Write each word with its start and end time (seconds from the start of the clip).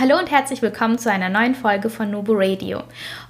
Hallo 0.00 0.18
und 0.18 0.30
herzlich 0.30 0.62
willkommen 0.62 0.96
zu 0.96 1.12
einer 1.12 1.28
neuen 1.28 1.54
Folge 1.54 1.90
von 1.90 2.10
Nobu 2.10 2.32
Radio. 2.34 2.82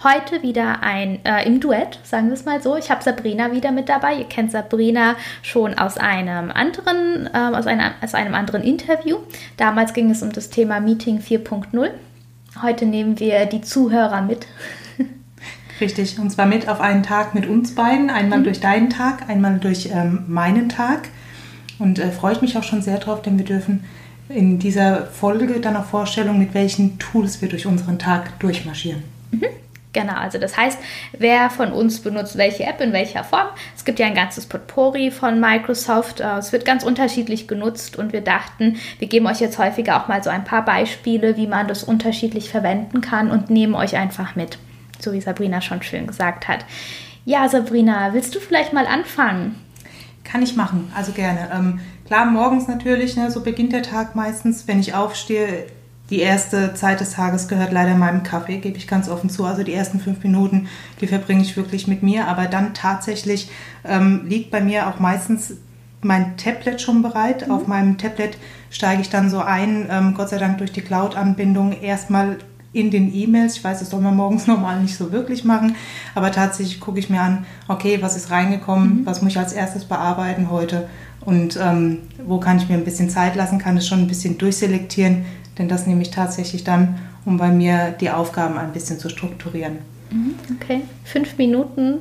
Heute 0.05 0.45
wieder 0.45 0.81
ein 0.81 1.19
äh, 1.25 1.45
im 1.45 1.59
Duett, 1.59 1.99
sagen 2.05 2.29
wir 2.29 2.35
es 2.35 2.45
mal 2.45 2.63
so. 2.63 2.77
Ich 2.77 2.89
habe 2.89 3.03
Sabrina 3.03 3.51
wieder 3.51 3.73
mit 3.73 3.89
dabei. 3.89 4.15
Ihr 4.15 4.27
kennt 4.27 4.53
Sabrina 4.53 5.17
schon 5.43 5.75
aus 5.75 5.99
einem 5.99 6.53
anderen, 6.53 7.29
äh, 7.35 7.57
aus, 7.57 7.67
einer, 7.67 7.95
aus 8.01 8.15
einem 8.15 8.35
anderen 8.35 8.63
Interview. 8.63 9.17
Damals 9.57 9.93
ging 9.93 10.09
es 10.09 10.23
um 10.23 10.31
das 10.31 10.51
Thema 10.51 10.79
Meeting 10.79 11.19
4.0. 11.19 11.91
Heute 12.63 12.87
nehmen 12.87 13.19
wir 13.19 13.47
die 13.47 13.63
Zuhörer 13.63 14.23
mit. 14.23 14.47
Richtig, 15.81 16.21
und 16.21 16.31
zwar 16.31 16.47
mit 16.47 16.69
auf 16.69 16.81
einen 16.81 17.03
Tag 17.03 17.35
mit 17.35 17.49
uns 17.49 17.75
beiden. 17.75 18.09
Einmal 18.09 18.39
mhm. 18.39 18.45
durch 18.45 18.61
deinen 18.61 18.89
Tag, 18.89 19.29
einmal 19.29 19.59
durch 19.59 19.91
ähm, 19.93 20.27
meinen 20.29 20.69
Tag. 20.69 21.09
Und 21.81 21.99
äh, 21.99 22.13
freue 22.13 22.35
ich 22.35 22.41
mich 22.41 22.57
auch 22.57 22.63
schon 22.63 22.83
sehr 22.83 22.99
drauf, 22.99 23.21
denn 23.21 23.37
wir 23.37 23.45
dürfen 23.45 23.83
in 24.35 24.59
dieser 24.59 25.07
Folge 25.07 25.61
dann 25.61 25.77
auch 25.77 25.85
Vorstellung, 25.85 26.39
mit 26.39 26.55
welchen 26.55 26.99
Tools 26.99 27.41
wir 27.41 27.49
durch 27.49 27.67
unseren 27.67 27.99
Tag 27.99 28.39
durchmarschieren. 28.41 29.03
Mhm. 29.31 29.47
Genau, 29.93 30.15
also 30.15 30.39
das 30.39 30.57
heißt, 30.57 30.79
wer 31.19 31.51
von 31.51 31.71
uns 31.73 32.01
benutzt 32.01 32.39
welche 32.39 32.65
App 32.65 32.81
in 32.81 32.95
welcher 32.95 33.25
Form. 33.25 33.49
Es 33.77 33.85
gibt 33.85 33.99
ja 33.99 34.07
ein 34.07 34.15
ganzes 34.15 34.47
Potpourri 34.47 35.11
von 35.11 35.39
Microsoft. 35.39 36.21
Äh, 36.21 36.39
es 36.39 36.53
wird 36.53 36.65
ganz 36.65 36.83
unterschiedlich 36.83 37.47
genutzt 37.47 37.97
und 37.97 38.13
wir 38.13 38.23
dachten, 38.23 38.77
wir 38.99 39.09
geben 39.09 39.27
euch 39.27 39.41
jetzt 39.41 39.59
häufiger 39.59 40.03
auch 40.03 40.09
mal 40.09 40.23
so 40.23 40.31
ein 40.31 40.45
paar 40.45 40.65
Beispiele, 40.65 41.37
wie 41.37 41.47
man 41.47 41.69
das 41.69 41.85
unterschiedlich 41.85 42.49
verwenden 42.49 43.03
kann 43.03 43.31
und 43.31 43.51
nehmen 43.51 43.75
euch 43.75 43.97
einfach 43.97 44.35
mit, 44.35 44.57
so 44.99 45.13
wie 45.13 45.21
Sabrina 45.21 45.61
schon 45.61 45.83
schön 45.83 46.07
gesagt 46.07 46.49
hat. 46.49 46.65
Ja, 47.27 47.49
Sabrina, 47.49 48.15
willst 48.15 48.35
du 48.35 48.41
vielleicht 48.41 48.73
mal 48.73 48.87
anfangen? 48.87 49.57
Kann 50.25 50.43
ich 50.43 50.57
machen, 50.57 50.91
also 50.97 51.13
gerne. 51.13 51.51
Ähm, 51.55 51.81
Klar, 52.13 52.27
morgens 52.27 52.69
natürlich, 52.69 53.17
ne, 53.17 53.31
so 53.31 53.41
beginnt 53.41 53.73
der 53.73 53.81
Tag 53.81 54.15
meistens. 54.15 54.69
Wenn 54.69 54.79
ich 54.79 54.93
aufstehe, 54.93 55.65
die 56.11 56.19
erste 56.19 56.75
Zeit 56.75 57.01
des 57.01 57.13
Tages 57.13 57.49
gehört 57.49 57.73
leider 57.73 57.95
meinem 57.95 58.23
Kaffee, 58.23 58.59
gebe 58.59 58.77
ich 58.77 58.87
ganz 58.87 59.09
offen 59.09 59.31
zu. 59.31 59.47
Also 59.47 59.63
die 59.63 59.73
ersten 59.73 59.99
fünf 59.99 60.23
Minuten, 60.23 60.69
die 61.01 61.07
verbringe 61.07 61.41
ich 61.41 61.57
wirklich 61.57 61.89
mit 61.89 62.03
mir. 62.03 62.29
Aber 62.29 62.49
dann 62.49 62.75
tatsächlich 62.75 63.51
ähm, 63.83 64.27
liegt 64.27 64.51
bei 64.51 64.61
mir 64.61 64.89
auch 64.89 65.01
meistens 65.01 65.55
mein 66.03 66.37
Tablet 66.37 66.83
schon 66.83 67.01
bereit. 67.01 67.47
Mhm. 67.47 67.55
Auf 67.55 67.67
meinem 67.67 67.97
Tablet 67.97 68.37
steige 68.69 69.01
ich 69.01 69.09
dann 69.09 69.31
so 69.31 69.39
ein, 69.39 69.89
ähm, 69.91 70.13
Gott 70.13 70.29
sei 70.29 70.37
Dank 70.37 70.59
durch 70.59 70.73
die 70.73 70.83
Cloud-Anbindung, 70.83 71.81
erstmal 71.81 72.37
in 72.75 72.91
den 72.91 73.15
E-Mails. 73.15 73.57
Ich 73.57 73.65
weiß, 73.65 73.79
das 73.79 73.89
soll 73.89 74.03
man 74.03 74.17
morgens 74.17 74.47
normal 74.49 74.83
nicht 74.83 74.99
so 74.99 75.13
wirklich 75.13 75.45
machen, 75.45 75.77
aber 76.15 76.31
tatsächlich 76.31 76.79
gucke 76.79 76.99
ich 76.99 77.09
mir 77.09 77.23
an, 77.23 77.47
okay, 77.69 78.03
was 78.03 78.17
ist 78.17 78.31
reingekommen, 78.31 79.01
mhm. 79.01 79.07
was 79.07 79.23
muss 79.23 79.33
ich 79.33 79.39
als 79.39 79.55
erstes 79.55 79.87
bearbeiten 79.87 80.51
heute 80.51 80.91
und 81.25 81.59
ähm, 81.61 81.99
wo 82.25 82.39
kann 82.39 82.59
ich 82.59 82.69
mir 82.69 82.75
ein 82.75 82.85
bisschen 82.85 83.11
Zeit 83.11 83.37
lassen, 83.37 83.59
kann 83.59 83.77
es 83.77 83.87
schon 83.87 84.01
ein 84.01 84.09
bisschen 84.09 84.39
durchselektieren, 84.39 85.25
denn 85.59 85.69
das 85.69 85.87
nehme 85.87 86.03
ich 86.03 86.11
tatsächlich 86.11 86.65
dann, 86.65 86.99
um 87.25 87.37
bei 87.37 87.49
mir 87.49 87.95
die 88.01 88.11
Aufgaben 88.11 88.59
ein 88.59 88.73
bisschen 88.73 88.99
zu 88.99 89.09
strukturieren. 89.09 89.79
Mhm, 90.11 90.35
okay, 90.55 90.83
fünf 91.05 91.39
Minuten 91.39 92.01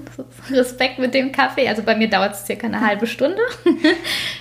Respekt 0.50 1.00
mit 1.00 1.14
dem 1.14 1.32
Kaffee. 1.32 1.68
Also 1.70 1.82
bei 1.84 1.96
mir 1.96 2.10
dauert 2.10 2.34
es 2.34 2.46
circa 2.46 2.68
eine 2.68 2.82
halbe 2.82 3.08
Stunde. 3.08 3.42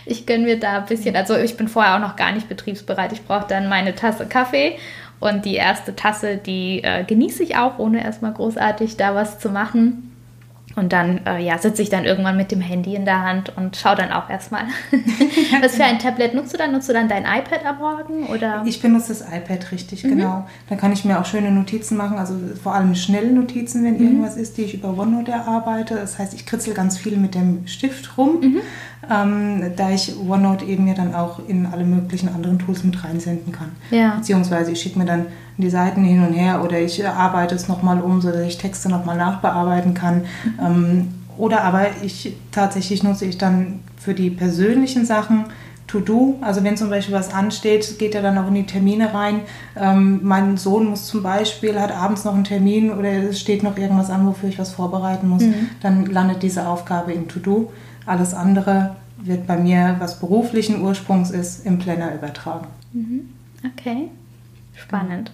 Ich 0.07 0.27
gönne 0.27 0.45
mir 0.45 0.59
da 0.59 0.79
ein 0.79 0.87
bisschen, 0.87 1.15
also 1.15 1.37
ich 1.37 1.57
bin 1.57 1.69
vorher 1.69 1.95
auch 1.95 2.01
noch 2.01 2.17
gar 2.17 2.33
nicht 2.33 2.49
betriebsbereit. 2.49 3.13
Ich 3.13 3.23
brauche 3.23 3.47
dann 3.47 3.69
meine 3.69 3.95
Tasse 3.95 4.27
Kaffee 4.27 4.77
und 5.21 5.45
die 5.45 5.55
erste 5.55 5.95
Tasse, 5.95 6.39
die 6.39 6.83
äh, 6.83 7.05
genieße 7.05 7.45
ich 7.45 7.57
auch, 7.57 7.79
ohne 7.79 8.03
erstmal 8.03 8.33
großartig 8.33 8.97
da 8.97 9.15
was 9.15 9.39
zu 9.39 9.51
machen. 9.51 10.10
Und 10.77 10.93
dann 10.93 11.27
äh, 11.27 11.43
ja, 11.43 11.59
sitze 11.59 11.83
ich 11.83 11.91
dann 11.91 12.05
irgendwann 12.05 12.37
mit 12.37 12.53
dem 12.53 12.61
Handy 12.61 12.95
in 12.95 13.05
der 13.05 13.23
Hand 13.23 13.53
und 13.57 13.77
schaue 13.77 13.97
dann 13.97 14.13
auch 14.13 14.31
erstmal. 14.31 14.63
Was 15.61 15.75
für 15.75 15.85
ein 15.85 15.99
Tablet 15.99 16.33
nutzt 16.35 16.55
du 16.55 16.59
dann? 16.59 16.73
Nutzt 16.73 16.89
du 16.89 16.93
dann 16.93 17.09
dein 17.09 17.25
iPad 17.25 17.67
am 17.67 17.79
Morgen? 17.79 18.27
Oder? 18.27 18.63
Ich 18.65 18.81
benutze 18.81 19.09
das 19.09 19.23
iPad 19.23 19.73
richtig, 19.73 20.05
mhm. 20.05 20.11
genau. 20.11 20.47
Dann 20.69 20.79
kann 20.79 20.93
ich 20.93 21.05
mir 21.05 21.19
auch 21.19 21.27
schöne 21.27 21.51
Notizen 21.51 21.97
machen, 21.97 22.19
also 22.19 22.35
vor 22.63 22.75
allem 22.75 22.95
schnelle 22.95 23.33
Notizen, 23.33 23.85
wenn 23.85 23.99
mhm. 23.99 24.05
irgendwas 24.05 24.37
ist, 24.37 24.59
die 24.59 24.63
ich 24.63 24.75
über 24.75 24.97
OneNote 24.97 25.33
erarbeite. 25.33 25.97
Das 25.97 26.19
heißt, 26.19 26.35
ich 26.35 26.47
kritzel 26.47 26.73
ganz 26.73 26.99
viel 26.99 27.17
mit 27.17 27.35
dem 27.35 27.67
Stift 27.67 28.17
rum. 28.17 28.41
Mhm 28.41 28.61
ähm, 29.09 29.63
da 29.77 29.91
ich 29.91 30.15
OneNote 30.19 30.65
eben 30.65 30.87
ja 30.87 30.95
dann 30.95 31.15
auch 31.15 31.41
in 31.49 31.67
alle 31.67 31.85
möglichen 31.85 32.29
anderen 32.29 32.59
Tools 32.59 32.85
mit 32.85 33.03
reinsenden 33.03 33.53
kann. 33.53 33.71
Ja. 33.91 34.17
Beziehungsweise 34.17 34.73
ich 34.73 34.81
schicke 34.81 34.99
mir 34.99 35.07
dann 35.07 35.27
die 35.57 35.71
Seiten 35.71 36.05
hin 36.05 36.25
und 36.25 36.33
her 36.33 36.63
oder 36.63 36.79
ich 36.79 37.07
arbeite 37.07 37.55
es 37.55 37.69
nochmal 37.69 38.01
um, 38.01 38.21
sodass 38.21 38.43
ich 38.43 38.59
Texte 38.59 38.89
nochmal 38.89 39.17
nachbearbeiten 39.17 39.95
kann. 39.95 40.23
Mhm. 40.45 40.61
Ähm, 40.61 41.09
oder 41.37 41.65
aber 41.65 41.87
ich 42.03 42.37
tatsächlich 42.51 43.03
nutze 43.03 43.25
ich 43.25 43.39
dann 43.39 43.81
für 43.97 44.13
die 44.13 44.31
persönlichen 44.31 45.07
Sachen 45.07 45.47
To-Do. 45.91 46.39
Also 46.41 46.63
wenn 46.63 46.77
zum 46.77 46.91
Beispiel 46.91 47.15
was 47.15 47.33
ansteht, 47.33 47.99
geht 47.99 48.15
er 48.15 48.23
dann 48.23 48.39
auch 48.39 48.49
in 48.49 48.55
die 48.55 48.67
Termine 48.67 49.13
rein. 49.13 49.43
Ähm, 49.77 50.21
mein 50.23 50.57
Sohn 50.57 50.87
muss 50.87 51.07
zum 51.07 51.23
Beispiel, 51.23 51.79
hat 51.81 51.93
abends 51.93 52.25
noch 52.25 52.35
einen 52.35 52.45
Termin 52.45 52.93
oder 52.93 53.11
es 53.11 53.41
steht 53.41 53.63
noch 53.63 53.77
irgendwas 53.77 54.11
an, 54.11 54.27
wofür 54.27 54.49
ich 54.49 54.59
was 54.59 54.73
vorbereiten 54.73 55.29
muss. 55.29 55.43
Mhm. 55.43 55.71
Dann 55.83 56.07
landet 56.07 56.43
diese 56.43 56.69
Aufgabe 56.69 57.13
im 57.13 57.29
To-Do. 57.29 57.73
Alles 58.07 58.35
andere 58.35 58.97
wird 59.19 59.47
bei 59.47 59.57
mir, 59.57 59.97
was 59.99 60.21
beruflichen 60.21 60.83
Ursprungs 60.83 61.31
ist, 61.31 61.67
im 61.67 61.79
Planner 61.79 62.15
übertragen. 62.15 62.69
Mhm. 62.93 63.31
Okay, 63.77 64.09
spannend. 64.77 65.33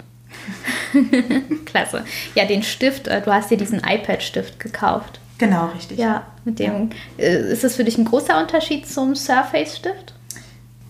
Klasse. 1.66 2.05
Ja, 2.34 2.47
den 2.47 2.62
Stift, 2.62 3.09
äh, 3.09 3.22
du 3.22 3.33
hast 3.33 3.50
dir 3.50 3.59
diesen 3.59 3.81
iPad-Stift 3.81 4.59
gekauft. 4.59 5.21
Genau, 5.39 5.66
richtig. 5.66 5.99
Ja, 5.99 6.25
mit 6.45 6.59
dem. 6.59 6.91
Ja. 7.19 7.25
Äh, 7.25 7.53
ist 7.53 7.62
das 7.62 7.77
für 7.77 7.84
dich 7.84 7.99
ein 7.99 8.06
großer 8.06 8.41
Unterschied 8.41 8.89
zum 8.89 9.15
Surface-Stift? 9.15 10.16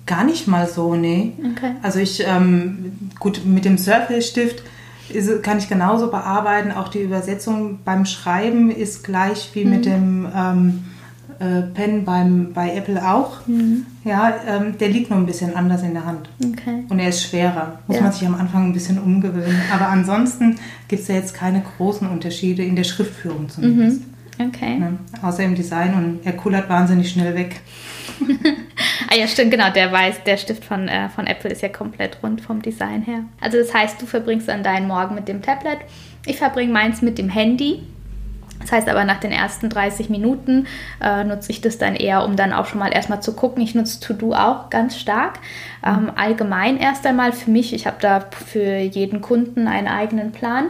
Gar 0.06 0.24
nicht 0.24 0.46
mal 0.46 0.68
so, 0.68 0.94
nee. 0.94 1.32
Okay. 1.52 1.72
Also 1.82 1.98
ich, 1.98 2.22
ähm, 2.26 3.10
gut, 3.18 3.44
mit 3.44 3.64
dem 3.64 3.76
Surface-Stift 3.76 4.62
kann 5.42 5.58
ich 5.58 5.68
genauso 5.68 6.10
bearbeiten. 6.10 6.72
Auch 6.72 6.88
die 6.88 7.00
Übersetzung 7.00 7.80
beim 7.84 8.06
Schreiben 8.06 8.70
ist 8.70 9.04
gleich 9.04 9.50
wie 9.54 9.64
mhm. 9.64 9.70
mit 9.70 9.86
dem 9.86 10.28
ähm, 10.34 10.84
äh, 11.38 11.62
Pen 11.62 12.04
beim, 12.04 12.52
bei 12.52 12.74
Apple 12.74 13.06
auch. 13.06 13.46
Mhm. 13.46 13.86
Ja, 14.04 14.34
ähm, 14.46 14.78
der 14.78 14.88
liegt 14.88 15.10
nur 15.10 15.18
ein 15.18 15.26
bisschen 15.26 15.54
anders 15.54 15.82
in 15.82 15.92
der 15.92 16.06
Hand. 16.06 16.28
Okay. 16.42 16.84
Und 16.88 16.98
er 16.98 17.08
ist 17.08 17.22
schwerer. 17.22 17.80
Muss 17.86 17.96
ja. 17.96 18.02
man 18.04 18.12
sich 18.12 18.26
am 18.26 18.34
Anfang 18.34 18.66
ein 18.66 18.72
bisschen 18.72 18.98
umgewöhnen. 18.98 19.60
Aber 19.72 19.88
ansonsten 19.88 20.56
gibt 20.88 21.02
es 21.02 21.08
ja 21.08 21.16
jetzt 21.16 21.34
keine 21.34 21.62
großen 21.76 22.08
Unterschiede 22.08 22.64
in 22.64 22.76
der 22.76 22.84
Schriftführung 22.84 23.48
zumindest. 23.48 24.02
Mhm. 24.38 24.48
Okay. 24.48 24.78
Ne? 24.78 24.98
Außer 25.22 25.44
im 25.44 25.54
Design 25.54 25.94
und 25.94 26.20
er 26.24 26.32
kullert 26.32 26.68
wahnsinnig 26.68 27.10
schnell 27.10 27.34
weg. 27.34 27.60
Ah 29.08 29.14
ja, 29.14 29.26
stimmt, 29.26 29.50
genau. 29.50 29.70
Der 29.70 29.92
weiß, 29.92 30.24
der 30.24 30.36
Stift 30.36 30.64
von, 30.64 30.88
äh, 30.88 31.08
von 31.08 31.26
Apple 31.26 31.50
ist 31.50 31.62
ja 31.62 31.68
komplett 31.68 32.18
rund 32.22 32.40
vom 32.40 32.62
Design 32.62 33.02
her. 33.02 33.24
Also 33.40 33.58
das 33.58 33.72
heißt, 33.72 34.00
du 34.00 34.06
verbringst 34.06 34.48
dann 34.48 34.62
deinen 34.62 34.88
Morgen 34.88 35.14
mit 35.14 35.28
dem 35.28 35.42
Tablet. 35.42 35.78
Ich 36.26 36.38
verbringe 36.38 36.72
meins 36.72 37.02
mit 37.02 37.18
dem 37.18 37.28
Handy. 37.28 37.82
Das 38.60 38.72
heißt 38.72 38.88
aber, 38.88 39.04
nach 39.04 39.20
den 39.20 39.32
ersten 39.32 39.68
30 39.68 40.08
Minuten 40.08 40.66
äh, 41.00 41.22
nutze 41.24 41.52
ich 41.52 41.60
das 41.60 41.78
dann 41.78 41.94
eher, 41.94 42.24
um 42.24 42.36
dann 42.36 42.52
auch 42.52 42.66
schon 42.66 42.80
mal 42.80 42.92
erstmal 42.92 43.22
zu 43.22 43.34
gucken. 43.34 43.62
Ich 43.62 43.74
nutze 43.74 44.00
To-Do 44.00 44.32
auch 44.32 44.70
ganz 44.70 44.98
stark. 44.98 45.38
Ähm, 45.84 46.10
allgemein 46.16 46.78
erst 46.78 47.06
einmal 47.06 47.32
für 47.32 47.50
mich, 47.50 47.72
ich 47.72 47.86
habe 47.86 47.98
da 48.00 48.20
für 48.20 48.78
jeden 48.78 49.20
Kunden 49.20 49.68
einen 49.68 49.86
eigenen 49.86 50.32
Plan. 50.32 50.66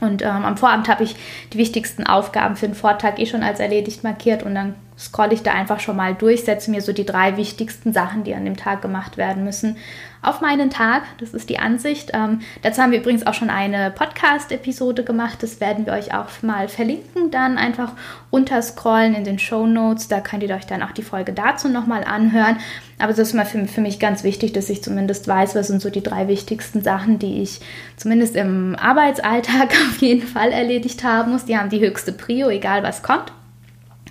Und 0.00 0.22
ähm, 0.22 0.44
am 0.44 0.56
Vorabend 0.56 0.88
habe 0.88 1.04
ich 1.04 1.16
die 1.52 1.58
wichtigsten 1.58 2.06
Aufgaben 2.06 2.56
für 2.56 2.66
den 2.66 2.74
Vortag 2.74 3.18
eh 3.18 3.26
schon 3.26 3.42
als 3.42 3.60
erledigt 3.60 4.02
markiert 4.02 4.42
und 4.42 4.54
dann 4.54 4.74
scrolle 5.04 5.34
ich 5.34 5.42
da 5.42 5.52
einfach 5.52 5.80
schon 5.80 5.96
mal 5.96 6.14
durch, 6.14 6.44
setze 6.44 6.70
mir 6.70 6.80
so 6.80 6.92
die 6.92 7.04
drei 7.04 7.36
wichtigsten 7.36 7.92
Sachen, 7.92 8.24
die 8.24 8.34
an 8.34 8.44
dem 8.44 8.56
Tag 8.56 8.80
gemacht 8.80 9.16
werden 9.16 9.44
müssen, 9.44 9.76
auf 10.22 10.40
meinen 10.40 10.70
Tag. 10.70 11.02
Das 11.18 11.34
ist 11.34 11.50
die 11.50 11.58
Ansicht. 11.58 12.12
Ähm, 12.14 12.40
dazu 12.62 12.80
haben 12.80 12.92
wir 12.92 13.00
übrigens 13.00 13.26
auch 13.26 13.34
schon 13.34 13.50
eine 13.50 13.90
Podcast-Episode 13.90 15.04
gemacht. 15.04 15.42
Das 15.42 15.60
werden 15.60 15.84
wir 15.84 15.92
euch 15.92 16.14
auch 16.14 16.28
mal 16.40 16.68
verlinken. 16.68 17.30
Dann 17.30 17.58
einfach 17.58 17.92
unterscrollen 18.30 19.14
in 19.14 19.24
den 19.24 19.38
Show 19.38 19.66
Notes. 19.66 20.08
Da 20.08 20.20
könnt 20.20 20.42
ihr 20.42 20.54
euch 20.54 20.66
dann 20.66 20.82
auch 20.82 20.92
die 20.92 21.02
Folge 21.02 21.34
dazu 21.34 21.68
nochmal 21.68 22.04
anhören. 22.04 22.56
Aber 22.98 23.12
das 23.12 23.18
ist 23.18 23.34
mal 23.34 23.44
für, 23.44 23.66
für 23.66 23.82
mich 23.82 23.98
ganz 23.98 24.24
wichtig, 24.24 24.54
dass 24.54 24.70
ich 24.70 24.82
zumindest 24.82 25.28
weiß, 25.28 25.54
was 25.54 25.66
sind 25.66 25.82
so 25.82 25.90
die 25.90 26.02
drei 26.02 26.26
wichtigsten 26.28 26.82
Sachen, 26.82 27.18
die 27.18 27.42
ich 27.42 27.60
zumindest 27.96 28.36
im 28.36 28.76
Arbeitsalltag 28.76 29.72
auf 29.90 29.98
jeden 29.98 30.26
Fall 30.26 30.50
erledigt 30.50 31.04
haben 31.04 31.32
muss. 31.32 31.44
Die 31.44 31.58
haben 31.58 31.68
die 31.68 31.80
höchste 31.80 32.12
Prio, 32.12 32.48
egal 32.48 32.82
was 32.82 33.02
kommt. 33.02 33.30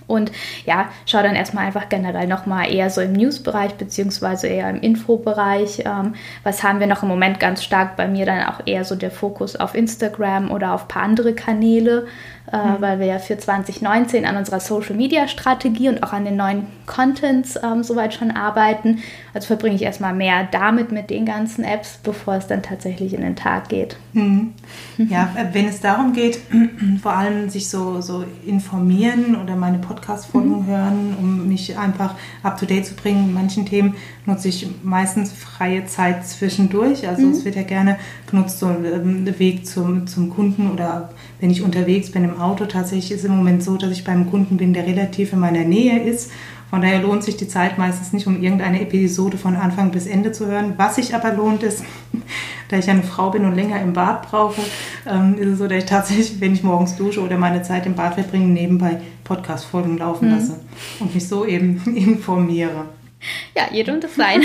Und 0.07 0.31
ja, 0.65 0.89
schau 1.05 1.21
dann 1.21 1.35
erstmal 1.35 1.65
einfach 1.65 1.89
generell 1.89 2.27
nochmal 2.27 2.73
eher 2.73 2.89
so 2.89 3.01
im 3.01 3.13
News-Bereich 3.13 3.75
beziehungsweise 3.75 4.47
eher 4.47 4.69
im 4.69 4.81
Info-Bereich. 4.81 5.83
Ähm, 5.85 6.15
was 6.44 6.63
haben 6.63 6.79
wir 6.79 6.88
noch 6.88 7.03
im 7.03 7.09
Moment 7.09 7.39
ganz 7.39 7.63
stark 7.63 7.95
bei 7.95 8.07
mir 8.07 8.25
dann 8.25 8.45
auch 8.47 8.61
eher 8.65 8.85
so 8.85 8.95
der 8.95 9.11
Fokus 9.11 9.55
auf 9.55 9.75
Instagram 9.75 10.51
oder 10.51 10.73
auf 10.73 10.83
ein 10.83 10.88
paar 10.88 11.03
andere 11.03 11.33
Kanäle 11.33 12.07
mhm. 12.51 12.81
weil 12.81 12.99
wir 12.99 13.05
ja 13.05 13.19
für 13.19 13.37
2019 13.37 14.25
an 14.25 14.37
unserer 14.37 14.59
Social 14.59 14.95
Media 14.95 15.27
Strategie 15.27 15.89
und 15.89 16.03
auch 16.03 16.13
an 16.13 16.25
den 16.25 16.35
neuen 16.35 16.67
Contents 16.85 17.57
ähm, 17.63 17.83
soweit 17.83 18.13
schon 18.13 18.31
arbeiten. 18.31 18.99
Also 19.33 19.47
verbringe 19.47 19.75
ich 19.75 19.81
erstmal 19.81 20.13
mehr 20.13 20.47
damit 20.51 20.91
mit 20.91 21.09
den 21.09 21.25
ganzen 21.25 21.63
Apps, 21.63 21.99
bevor 22.03 22.35
es 22.35 22.47
dann 22.47 22.61
tatsächlich 22.61 23.13
in 23.13 23.21
den 23.21 23.35
Tag 23.35 23.69
geht. 23.69 23.97
Mhm. 24.13 24.53
Ja, 24.97 25.33
äh, 25.35 25.53
wenn 25.53 25.67
es 25.67 25.79
darum 25.79 26.13
geht, 26.13 26.39
vor 27.01 27.13
allem 27.13 27.49
sich 27.49 27.69
so, 27.69 28.01
so 28.01 28.25
informieren 28.45 29.35
oder 29.41 29.55
meine 29.55 29.79
Podcast-Folgen 29.79 30.63
mhm. 30.63 30.67
hören, 30.67 31.15
um 31.17 31.47
mich 31.47 31.77
einfach 31.77 32.15
up 32.43 32.59
to 32.59 32.65
date 32.65 32.85
zu 32.85 32.95
bringen 32.95 33.29
in 33.29 33.33
manchen 33.33 33.65
Themen, 33.65 33.95
nutze 34.25 34.49
ich 34.49 34.67
meistens 34.83 35.31
freie 35.31 35.85
Zeit 35.85 36.27
zwischendurch. 36.27 37.07
Also 37.07 37.23
mhm. 37.23 37.31
es 37.31 37.45
wird 37.45 37.55
ja 37.55 37.63
gerne 37.63 37.97
genutzt, 38.29 38.59
so 38.59 38.67
ein 38.67 38.85
ähm, 38.85 39.39
Weg 39.39 39.65
zum, 39.65 40.07
zum 40.07 40.29
Kunden 40.29 40.71
oder 40.71 41.09
wenn 41.39 41.50
ich 41.50 41.62
unterwegs 41.62 42.12
bin 42.12 42.24
im 42.24 42.39
Auto. 42.39 42.65
Tatsächlich 42.65 43.12
ist 43.12 43.19
es 43.19 43.25
im 43.25 43.38
Moment 43.38 43.63
so, 43.63 43.77
dass 43.77 43.91
ich 43.91 44.03
beim 44.03 44.30
Kunden 44.30 44.57
bin, 44.57 44.74
der 44.74 44.85
relativ 44.85 45.33
in 45.33 45.39
meiner 45.39 45.63
Nähe 45.63 46.03
ist. 46.03 46.31
Von 46.74 46.81
daher 46.81 47.03
lohnt 47.03 47.24
sich 47.24 47.38
die 47.38 47.47
Zeit 47.47 47.77
meistens 47.77 48.13
nicht, 48.13 48.25
um 48.25 48.41
irgendeine 48.41 48.81
Episode 48.81 49.38
von 49.38 49.56
Anfang 49.56 49.91
bis 49.91 50.07
Ende 50.07 50.31
zu 50.31 50.47
hören. 50.47 50.74
Was 50.77 50.95
sich 50.95 51.13
aber 51.13 51.31
lohnt, 51.31 51.62
ist, 51.62 51.83
da 52.69 52.77
ich 52.77 52.89
eine 52.89 53.03
Frau 53.03 53.30
bin 53.30 53.45
und 53.45 53.53
länger 53.53 53.80
im 53.80 53.94
Bad 53.94 54.27
brauche, 54.27 54.59
ähm, 55.07 55.38
ist 55.38 55.50
es 55.50 55.59
so, 55.59 55.68
dass 55.68 55.77
ich 55.77 55.85
tatsächlich, 55.85 56.33
wenn 56.41 56.53
ich 56.53 56.63
morgens 56.63 56.95
dusche 56.95 57.21
oder 57.21 57.38
meine 57.38 57.62
Zeit 57.62 57.86
im 57.86 57.94
Bad 57.94 58.15
verbringe, 58.15 58.47
nebenbei 58.47 59.01
Podcast-Folgen 59.24 60.00
laufen 60.00 60.29
mhm. 60.29 60.36
lasse 60.36 60.59
und 61.00 61.13
mich 61.13 61.27
so 61.27 61.45
eben 61.45 61.79
informiere. 61.95 62.86
Ja, 63.55 63.67
jedem 63.71 64.01
das 64.01 64.15
sein. 64.15 64.41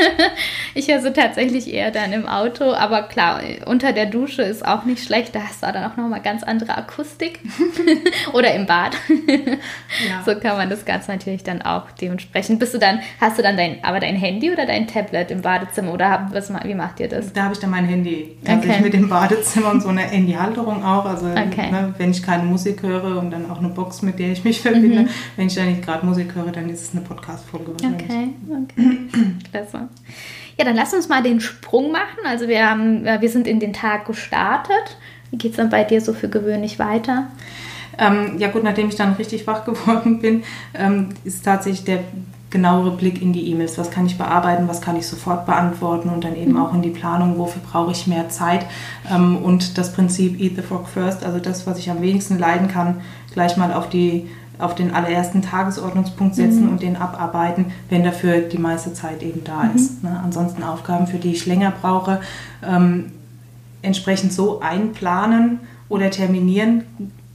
ich 0.74 0.88
höre 0.88 1.00
so 1.02 1.10
tatsächlich 1.10 1.72
eher 1.72 1.90
dann 1.90 2.12
im 2.12 2.26
Auto, 2.26 2.72
aber 2.72 3.02
klar, 3.02 3.42
unter 3.66 3.92
der 3.92 4.06
Dusche 4.06 4.42
ist 4.42 4.64
auch 4.64 4.84
nicht 4.84 5.04
schlecht, 5.04 5.34
da 5.34 5.40
hast 5.42 5.62
du 5.62 5.70
dann 5.70 5.90
auch 5.90 5.96
nochmal 5.98 6.22
ganz 6.22 6.42
andere 6.42 6.76
Akustik. 6.76 7.40
Oder 8.32 8.54
im 8.54 8.66
Bad. 8.66 8.96
ja. 10.08 10.22
So 10.24 10.38
kann 10.40 10.56
man 10.56 10.70
das 10.70 10.86
Ganze 10.86 11.10
natürlich 11.10 11.42
dann 11.42 11.60
auch 11.62 11.90
dementsprechend. 12.00 12.60
Bist 12.60 12.72
du 12.72 12.78
dann, 12.78 13.00
hast 13.20 13.38
du 13.38 13.42
dann 13.42 13.56
dein, 13.56 13.84
aber 13.84 14.00
dein 14.00 14.16
Handy 14.16 14.50
oder 14.50 14.66
dein 14.66 14.86
Tablet 14.86 15.30
im 15.30 15.42
Badezimmer 15.42 15.92
oder 15.92 16.28
was, 16.32 16.52
wie 16.64 16.74
macht 16.74 17.00
ihr 17.00 17.08
das? 17.08 17.32
Da 17.32 17.44
habe 17.44 17.54
ich 17.54 17.60
dann 17.60 17.70
mein 17.70 17.84
Handy. 17.84 18.36
Also 18.46 18.62
okay. 18.62 18.76
ich 18.76 18.80
mit 18.80 18.94
dem 18.94 19.08
Badezimmer 19.08 19.70
und 19.70 19.82
so 19.82 19.88
eine 19.88 20.02
Handyhalterung 20.02 20.84
auch. 20.84 21.04
Also 21.04 21.26
okay. 21.26 21.70
ne, 21.70 21.94
wenn 21.98 22.10
ich 22.10 22.22
keine 22.22 22.44
Musik 22.44 22.82
höre 22.82 23.18
und 23.18 23.30
dann 23.30 23.50
auch 23.50 23.58
eine 23.58 23.68
Box, 23.68 24.02
mit 24.02 24.18
der 24.18 24.32
ich 24.32 24.44
mich 24.44 24.60
verbinde, 24.60 25.02
mhm. 25.02 25.08
wenn 25.36 25.46
ich 25.46 25.54
da 25.54 25.64
nicht 25.64 25.82
gerade 25.82 26.06
Musik 26.06 26.34
höre, 26.34 26.52
dann 26.52 26.68
ist 26.70 26.82
es 26.82 26.92
eine 26.92 27.02
Podcast-Folge. 27.02 27.72
Okay, 27.72 27.99
okay. 28.02 28.28
Klasse. 29.50 29.88
Ja, 30.58 30.64
dann 30.64 30.76
lass 30.76 30.92
uns 30.92 31.08
mal 31.08 31.22
den 31.22 31.40
Sprung 31.40 31.90
machen. 31.90 32.20
Also 32.26 32.48
wir, 32.48 32.68
haben, 32.68 33.06
äh, 33.06 33.20
wir 33.20 33.30
sind 33.30 33.46
in 33.46 33.60
den 33.60 33.72
Tag 33.72 34.06
gestartet. 34.06 34.98
Wie 35.30 35.38
geht 35.38 35.52
es 35.52 35.56
dann 35.56 35.70
bei 35.70 35.84
dir 35.84 36.00
so 36.00 36.12
für 36.12 36.28
gewöhnlich 36.28 36.78
weiter? 36.78 37.28
Ähm, 37.98 38.36
ja 38.38 38.48
gut, 38.48 38.64
nachdem 38.64 38.88
ich 38.88 38.96
dann 38.96 39.14
richtig 39.14 39.46
wach 39.46 39.64
geworden 39.66 40.20
bin, 40.20 40.42
ähm, 40.74 41.10
ist 41.24 41.44
tatsächlich 41.44 41.84
der 41.84 42.00
genauere 42.50 42.90
Blick 42.90 43.22
in 43.22 43.32
die 43.32 43.48
E-Mails. 43.50 43.78
Was 43.78 43.90
kann 43.90 44.06
ich 44.06 44.18
bearbeiten, 44.18 44.68
was 44.68 44.80
kann 44.80 44.96
ich 44.96 45.06
sofort 45.06 45.46
beantworten 45.46 46.08
und 46.08 46.24
dann 46.24 46.36
eben 46.36 46.52
mhm. 46.52 46.60
auch 46.60 46.74
in 46.74 46.82
die 46.82 46.90
Planung, 46.90 47.38
wofür 47.38 47.62
brauche 47.62 47.92
ich 47.92 48.06
mehr 48.06 48.28
Zeit. 48.28 48.66
Ähm, 49.10 49.36
und 49.36 49.78
das 49.78 49.92
Prinzip 49.92 50.40
Eat 50.40 50.56
the 50.56 50.62
Frog 50.62 50.88
First, 50.88 51.24
also 51.24 51.38
das, 51.38 51.66
was 51.66 51.78
ich 51.78 51.90
am 51.90 52.02
wenigsten 52.02 52.38
leiden 52.38 52.68
kann, 52.68 53.00
gleich 53.32 53.56
mal 53.56 53.72
auf 53.72 53.88
die 53.88 54.28
auf 54.60 54.74
den 54.74 54.94
allerersten 54.94 55.42
Tagesordnungspunkt 55.42 56.34
setzen 56.34 56.66
mhm. 56.66 56.72
und 56.72 56.82
den 56.82 56.96
abarbeiten, 56.96 57.66
wenn 57.88 58.04
dafür 58.04 58.40
die 58.40 58.58
meiste 58.58 58.92
Zeit 58.92 59.22
eben 59.22 59.44
da 59.44 59.64
mhm. 59.64 59.74
ist. 59.74 60.04
Ne? 60.04 60.20
Ansonsten 60.22 60.62
Aufgaben, 60.62 61.06
für 61.06 61.18
die 61.18 61.32
ich 61.32 61.46
länger 61.46 61.72
brauche, 61.80 62.20
ähm, 62.66 63.12
entsprechend 63.82 64.32
so 64.32 64.60
einplanen 64.60 65.60
oder 65.88 66.10
terminieren, 66.10 66.84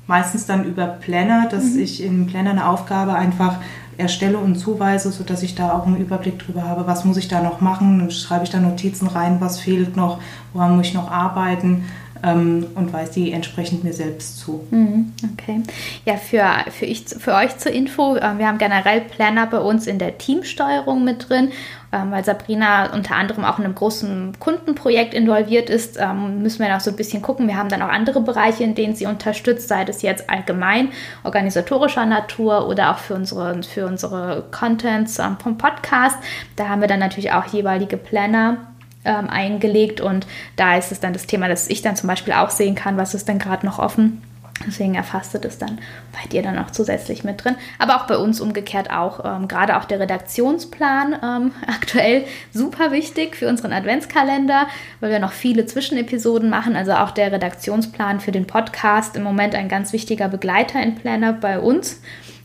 meistens 0.08 0.46
dann 0.46 0.66
über 0.66 0.86
Planner, 0.86 1.48
dass 1.50 1.74
mhm. 1.74 1.80
ich 1.80 2.04
im 2.04 2.28
Planner 2.28 2.52
eine 2.52 2.70
Aufgabe 2.70 3.16
einfach 3.16 3.58
erstelle 3.98 4.38
und 4.38 4.58
zuweise, 4.58 5.12
sodass 5.12 5.42
ich 5.42 5.56
da 5.56 5.72
auch 5.72 5.88
einen 5.88 5.98
Überblick 5.98 6.38
drüber 6.40 6.64
habe, 6.64 6.86
was 6.86 7.06
muss 7.06 7.18
ich 7.18 7.28
da 7.28 7.42
noch 7.42 7.62
machen, 7.62 8.00
dann 8.00 8.12
schreibe 8.12 8.44
ich 8.44 8.50
da 8.50 8.60
Notizen 8.60 9.08
rein, 9.08 9.38
was 9.40 9.60
fehlt 9.60 9.96
noch, 9.96 10.20
woran 10.54 10.76
muss 10.76 10.88
ich 10.88 10.94
noch 10.94 11.10
arbeiten 11.10 11.86
ähm, 12.24 12.68
und 12.76 12.94
weise 12.94 13.14
die 13.14 13.32
entsprechend 13.32 13.84
mir 13.84 13.94
selbst 13.94 14.40
zu. 14.40 14.66
Mhm, 14.72 15.14
okay. 15.34 15.62
Ja, 16.06 16.18
für, 16.18 16.72
für, 16.72 16.86
ich, 16.86 17.06
für 17.08 17.34
euch 17.34 17.58
zur 17.58 17.72
Info, 17.72 18.16
äh, 18.16 18.38
wir 18.38 18.48
haben 18.48 18.58
generell 18.58 19.02
Planner 19.02 19.48
bei 19.48 19.60
uns 19.60 19.88
in 19.88 20.00
der 20.00 20.18
Teamsteuerung 20.18 21.04
mit 21.04 21.30
drin 21.30 21.50
ähm, 21.96 22.12
weil 22.12 22.26
Sabrina 22.26 22.94
unter 22.94 23.16
anderem 23.16 23.46
auch 23.46 23.58
in 23.58 23.66
einem 23.66 23.76
großen 23.76 24.34
Kundenprojekt 24.40 25.14
involviert 25.14 25.70
ist, 25.70 25.98
ähm, 26.00 26.42
müssen 26.42 26.60
wir 26.60 26.70
noch 26.70 26.82
so 26.82 26.92
ein 26.92 26.98
bisschen 26.98 27.22
gucken. 27.22 27.48
Wir 27.48 27.56
haben 27.56 27.70
dann 27.70 27.82
auch 27.82 27.90
andere 27.90 28.22
Bereiche, 28.22 28.64
in 28.64 28.76
denen 28.76 28.96
sie 28.96 29.06
unterstützt, 29.06 29.70
sei 29.70 29.86
das 29.86 30.02
jetzt 30.02 30.30
allgemein 30.30 30.90
organisatorischer 31.24 32.06
Natur 32.06 32.68
oder 32.68 32.92
auch 32.92 32.98
für 32.98 33.14
unsere, 33.14 33.64
für 33.64 33.86
unsere 33.86 34.44
Contents 34.52 35.20
ähm, 35.20 35.38
vom 35.42 35.58
Podcast. 35.58 36.18
Da 36.58 36.68
haben 36.68 36.82
wir 36.82 36.90
dann 36.90 37.00
natürlich 37.00 37.32
auch 37.32 37.46
jeweilige 37.46 37.98
Planner 37.98 38.58
ähm, 39.06 39.30
eingelegt 39.30 40.02
und 40.02 40.28
da 40.56 40.78
ist 40.78 40.92
es 40.92 41.00
dann 41.00 41.14
das 41.14 41.28
Thema, 41.28 41.48
dass 41.48 41.70
ich 41.70 41.82
dann 41.82 41.96
zum 41.96 42.08
Beispiel 42.08 42.34
auch 42.34 42.50
sehen 42.50 42.76
kann, 42.76 42.98
was 42.98 43.14
ist 43.14 43.28
denn 43.28 43.40
gerade 43.40 43.66
noch 43.66 43.80
offen 43.80 44.22
Deswegen 44.66 44.96
erfasst 44.96 45.34
du 45.34 45.38
das 45.38 45.58
dann 45.58 45.80
bei 46.14 46.30
dir 46.30 46.42
dann 46.42 46.58
auch 46.58 46.72
zusätzlich 46.72 47.26
mit 47.26 47.44
drin. 47.44 47.56
Aber 47.78 47.98
auch 47.98 48.08
bei 48.08 48.18
uns 48.18 48.40
umgekehrt 48.40 48.90
auch. 48.90 49.24
Ähm, 49.26 49.48
gerade 49.50 49.78
auch 49.78 49.84
der 49.84 50.00
Redaktionsplan 50.00 51.16
ähm, 51.22 51.52
aktuell 51.68 52.26
super 52.54 52.92
wichtig 52.92 53.36
für 53.36 53.50
unseren 53.50 53.74
Adventskalender, 53.74 54.68
weil 55.02 55.12
wir 55.12 55.20
noch 55.20 55.34
viele 55.34 55.66
Zwischenepisoden 55.66 56.50
machen. 56.50 56.76
Also 56.78 56.94
auch 56.94 57.12
der 57.12 57.34
Redaktionsplan 57.34 58.22
für 58.22 58.32
den 58.32 58.48
Podcast 58.48 59.18
im 59.18 59.24
Moment 59.24 59.56
ein 59.56 59.68
ganz 59.68 59.92
wichtiger 59.92 60.30
Begleiter 60.30 60.82
in 60.82 60.96
Planner 60.96 61.34
bei 61.34 61.60
uns 61.60 62.00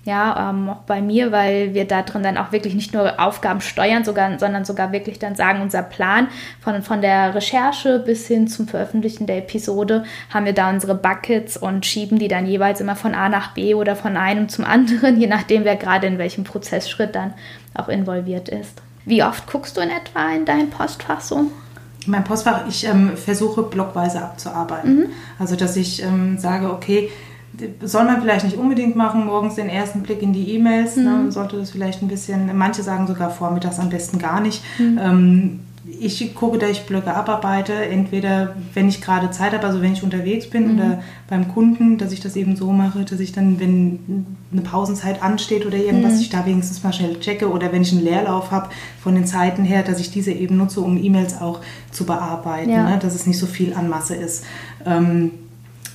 ja, 0.05 0.51
ähm, 0.51 0.71
auch 0.71 0.83
bei 0.83 1.03
mir, 1.03 1.31
weil 1.31 1.75
wir 1.75 1.87
da 1.87 2.03
drin 2.03 2.23
dann 2.23 2.39
auch 2.39 2.53
wirklich 2.53 2.75
nicht 2.75 2.95
nur 2.95 3.21
Aufgaben 3.21 3.61
steuern, 3.61 4.03
sogar, 4.03 4.39
sondern 4.39 4.65
sogar 4.65 4.93
wirklich 4.93 5.19
dann 5.19 5.35
sagen, 5.35 5.61
unser 5.61 5.83
Plan 5.83 6.29
von, 6.61 6.83
von 6.83 7.03
der 7.03 7.35
Recherche 7.35 7.99
bis 7.99 8.27
hin 8.27 8.49
zum 8.49 8.67
Veröffentlichen 8.67 9.27
der 9.27 9.39
Episode 9.39 10.05
haben 10.33 10.47
wir 10.47 10.55
da 10.55 10.71
unsere 10.71 10.95
Buckets 10.95 11.59
und 11.59 11.85
schieben 11.85 12.19
die 12.19 12.29
dann 12.29 12.47
jeweils 12.47 12.81
immer 12.81 12.97
von 12.97 13.15
A 13.15 13.29
nach 13.29 13.53
B 13.53 13.75
oder 13.75 13.95
von 13.95 14.17
einem 14.17 14.49
zum 14.49 14.65
anderen, 14.65 15.17
je 15.21 15.27
nachdem, 15.27 15.65
wer 15.65 15.77
gerade 15.77 16.07
in 16.07 16.17
welchem 16.17 16.45
Prozessschritt 16.45 17.15
dann 17.15 17.35
auch 17.75 17.89
involviert 17.89 18.49
ist. 18.49 18.81
Wie 19.05 19.23
oft 19.23 19.47
guckst 19.47 19.77
du 19.77 19.83
in 19.83 19.91
etwa 19.91 20.31
in 20.35 20.47
dein 20.47 20.71
Postfach 20.71 21.21
so? 21.21 21.51
Mein 22.07 22.25
Postfach, 22.25 22.67
ich 22.67 22.87
ähm, 22.87 23.17
versuche 23.17 23.63
blockweise 23.63 24.23
abzuarbeiten. 24.23 24.97
Mhm. 24.97 25.07
Also, 25.39 25.57
dass 25.57 25.77
ich 25.77 26.03
ähm, 26.03 26.39
sage, 26.39 26.71
okay, 26.71 27.11
soll 27.83 28.05
man 28.05 28.21
vielleicht 28.21 28.45
nicht 28.45 28.57
unbedingt 28.57 28.97
machen, 28.97 29.27
morgens 29.27 29.55
den 29.55 29.69
ersten 29.69 30.03
Blick 30.03 30.23
in 30.23 30.33
die 30.33 30.55
E-Mails. 30.55 30.97
Ne? 30.97 31.11
Mhm. 31.11 31.25
Ne? 31.25 31.33
Sollte 31.33 31.57
das 31.57 31.71
vielleicht 31.71 32.03
ein 32.03 32.09
bisschen, 32.09 32.57
manche 32.57 32.83
sagen 32.83 33.07
sogar 33.07 33.31
vormittags 33.31 33.79
am 33.79 33.91
besten 33.91 34.19
gar 34.19 34.41
nicht. 34.41 34.63
Mhm. 34.79 34.99
Ähm, 35.03 35.61
ich 35.99 36.35
gucke, 36.35 36.59
dass 36.59 36.71
ich 36.71 36.83
Blöcke 36.83 37.15
abarbeite, 37.15 37.73
entweder 37.73 38.55
wenn 38.75 38.89
ich 38.89 39.01
gerade 39.01 39.31
Zeit 39.31 39.53
habe, 39.53 39.67
also 39.67 39.81
wenn 39.81 39.93
ich 39.93 40.03
unterwegs 40.03 40.49
bin 40.49 40.69
mhm. 40.69 40.75
oder 40.75 41.03
beim 41.29 41.49
Kunden, 41.49 41.97
dass 41.97 42.13
ich 42.13 42.21
das 42.21 42.37
eben 42.37 42.55
so 42.55 42.71
mache, 42.71 43.05
dass 43.05 43.19
ich 43.19 43.33
dann, 43.33 43.59
wenn 43.59 44.27
eine 44.53 44.61
Pausenzeit 44.61 45.23
ansteht 45.23 45.67
oder 45.67 45.79
irgendwas, 45.79 46.15
mhm. 46.15 46.21
ich 46.21 46.31
da 46.31 46.45
wenigstens 46.45 46.83
mal 46.83 46.93
schnell 46.93 47.19
checke 47.21 47.51
oder 47.51 47.73
wenn 47.73 47.83
ich 47.83 47.93
einen 47.93 48.05
Leerlauf 48.05 48.51
habe 48.51 48.69
von 49.03 49.15
den 49.15 49.27
Zeiten 49.27 49.65
her, 49.65 49.83
dass 49.83 50.01
ich 50.01 50.11
diese 50.11 50.33
eben 50.33 50.57
nutze, 50.57 50.81
um 50.81 51.03
E-Mails 51.03 51.41
auch 51.41 51.61
zu 51.91 52.05
bearbeiten, 52.05 52.71
ja. 52.71 52.89
ne? 52.89 52.99
dass 52.99 53.15
es 53.15 53.27
nicht 53.27 53.39
so 53.39 53.47
viel 53.47 53.75
an 53.75 53.89
Masse 53.89 54.15
ist. 54.15 54.45
Ähm, 54.85 55.33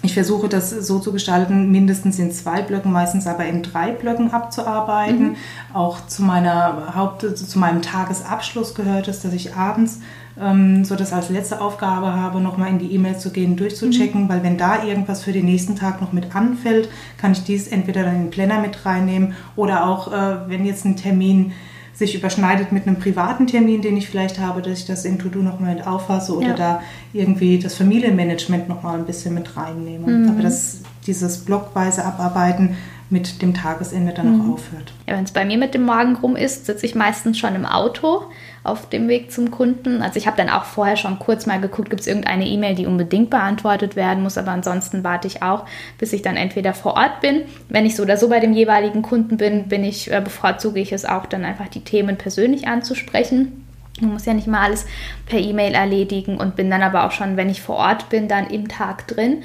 ich 0.05 0.13
versuche 0.13 0.47
das 0.47 0.69
so 0.69 1.00
zu 1.00 1.12
gestalten, 1.12 1.71
mindestens 1.71 2.19
in 2.19 2.31
zwei 2.31 2.62
Blöcken, 2.62 2.91
meistens 2.91 3.27
aber 3.27 3.45
in 3.45 3.63
drei 3.63 3.91
Blöcken 3.91 4.31
abzuarbeiten. 4.31 5.29
Mhm. 5.29 5.35
Auch 5.74 6.05
zu 6.07 6.24
meiner 6.24 6.95
Haupt, 6.95 7.38
zu 7.38 7.59
meinem 7.59 7.81
Tagesabschluss 7.81 8.75
gehört 8.75 9.07
es, 9.07 9.21
dass 9.21 9.33
ich 9.33 9.55
abends 9.55 10.00
ähm, 10.39 10.85
so 10.85 10.95
das 10.95 11.13
als 11.13 11.29
letzte 11.29 11.62
Aufgabe 11.62 12.13
habe, 12.13 12.39
nochmal 12.39 12.69
in 12.69 12.79
die 12.79 12.93
E-Mails 12.93 13.19
zu 13.19 13.31
gehen, 13.31 13.55
durchzuchecken, 13.55 14.24
mhm. 14.24 14.29
weil 14.29 14.43
wenn 14.43 14.57
da 14.57 14.83
irgendwas 14.83 15.24
für 15.24 15.31
den 15.31 15.45
nächsten 15.45 15.75
Tag 15.75 16.01
noch 16.01 16.13
mit 16.13 16.35
anfällt, 16.35 16.89
kann 17.17 17.31
ich 17.31 17.43
dies 17.43 17.67
entweder 17.67 18.03
dann 18.03 18.15
in 18.15 18.21
den 18.24 18.31
Planner 18.31 18.59
mit 18.59 18.85
reinnehmen 18.85 19.33
oder 19.55 19.88
auch, 19.88 20.12
äh, 20.12 20.50
wenn 20.50 20.65
jetzt 20.65 20.85
ein 20.85 20.97
Termin 20.97 21.53
sich 21.95 22.13
überschneidet 22.13 22.71
mit 22.71 22.87
einem 22.87 22.99
privaten 22.99 23.47
Termin, 23.47 23.81
den 23.81 23.95
ich 23.95 24.09
vielleicht 24.09 24.39
habe, 24.39 24.61
dass 24.61 24.79
ich 24.79 24.85
das 24.85 25.05
in 25.05 25.17
To-Do 25.17 25.39
nochmal 25.39 25.75
mit 25.75 25.87
auffasse 25.87 26.35
oder 26.35 26.47
ja. 26.47 26.53
da 26.53 26.81
irgendwie 27.13 27.57
das 27.57 27.75
Familienmanagement 27.75 28.67
nochmal 28.67 28.95
ein 28.99 29.05
bisschen 29.05 29.33
mit 29.33 29.55
reinnehme. 29.55 30.07
Mhm. 30.07 30.29
Aber 30.29 30.41
das, 30.41 30.81
dieses 31.07 31.39
blockweise 31.39 32.03
Abarbeiten 32.03 32.75
mit 33.09 33.41
dem 33.41 33.53
Tagesende 33.53 34.13
dann 34.13 34.41
auch 34.41 34.53
aufhört. 34.53 34.93
Ja, 35.07 35.15
wenn 35.15 35.23
es 35.23 35.31
bei 35.31 35.45
mir 35.45 35.57
mit 35.57 35.73
dem 35.73 35.83
Morgen 35.83 36.15
rum 36.15 36.35
ist, 36.35 36.65
sitze 36.65 36.85
ich 36.85 36.95
meistens 36.95 37.37
schon 37.37 37.55
im 37.55 37.65
Auto 37.65 38.23
auf 38.65 38.89
dem 38.89 39.07
Weg 39.07 39.31
zum 39.31 39.51
Kunden. 39.51 40.01
Also 40.01 40.17
ich 40.17 40.27
habe 40.27 40.38
dann 40.38 40.50
auch 40.50 40.65
vorher 40.65 40.98
schon 40.98 41.19
kurz 41.19 41.45
mal 41.45 41.62
geguckt, 41.62 41.89
gibt 41.89 42.01
es 42.01 42.07
irgendeine 42.07 42.48
E-Mail, 42.48 42.75
die 42.75 42.86
unbedingt 42.86 43.29
beantwortet 43.29 43.95
werden 43.95 44.24
muss, 44.24 44.38
aber 44.38 44.51
ansonsten 44.51 45.03
warte 45.03 45.27
ich 45.27 45.43
auch, 45.43 45.65
bis 45.98 46.13
ich 46.13 46.22
dann 46.22 46.36
entweder 46.36 46.74
vor 46.74 46.95
Ort 46.95 47.22
bin. 47.22 47.43
Wenn 47.69 47.86
ich 47.86 47.95
so 47.95 48.03
oder 48.03 48.17
so 48.17 48.29
bei 48.29 48.39
dem 48.39 48.53
jeweiligen 48.53 49.01
Kunden 49.01 49.38
bin, 49.38 49.67
bin 49.67 49.84
ich, 49.84 50.12
äh, 50.12 50.22
bevorzuge 50.22 50.79
ich 50.79 50.91
es 50.91 51.05
auch 51.05 51.25
dann 51.25 51.45
einfach 51.45 51.67
die 51.67 51.84
Themen 51.84 52.17
persönlich 52.17 52.67
anzusprechen. 52.67 53.65
Man 54.01 54.13
muss 54.13 54.25
ja 54.25 54.34
nicht 54.34 54.48
mal 54.48 54.62
alles 54.62 54.86
per 55.25 55.39
E-Mail 55.39 55.74
erledigen 55.74 56.38
und 56.38 56.55
bin 56.55 56.69
dann 56.69 56.81
aber 56.81 57.05
auch 57.05 57.12
schon, 57.12 57.38
wenn 57.38 57.50
ich 57.50 57.62
vor 57.62 57.77
Ort 57.77 58.10
bin, 58.10 58.27
dann 58.27 58.48
im 58.48 58.67
Tag 58.67 59.07
drin. 59.07 59.43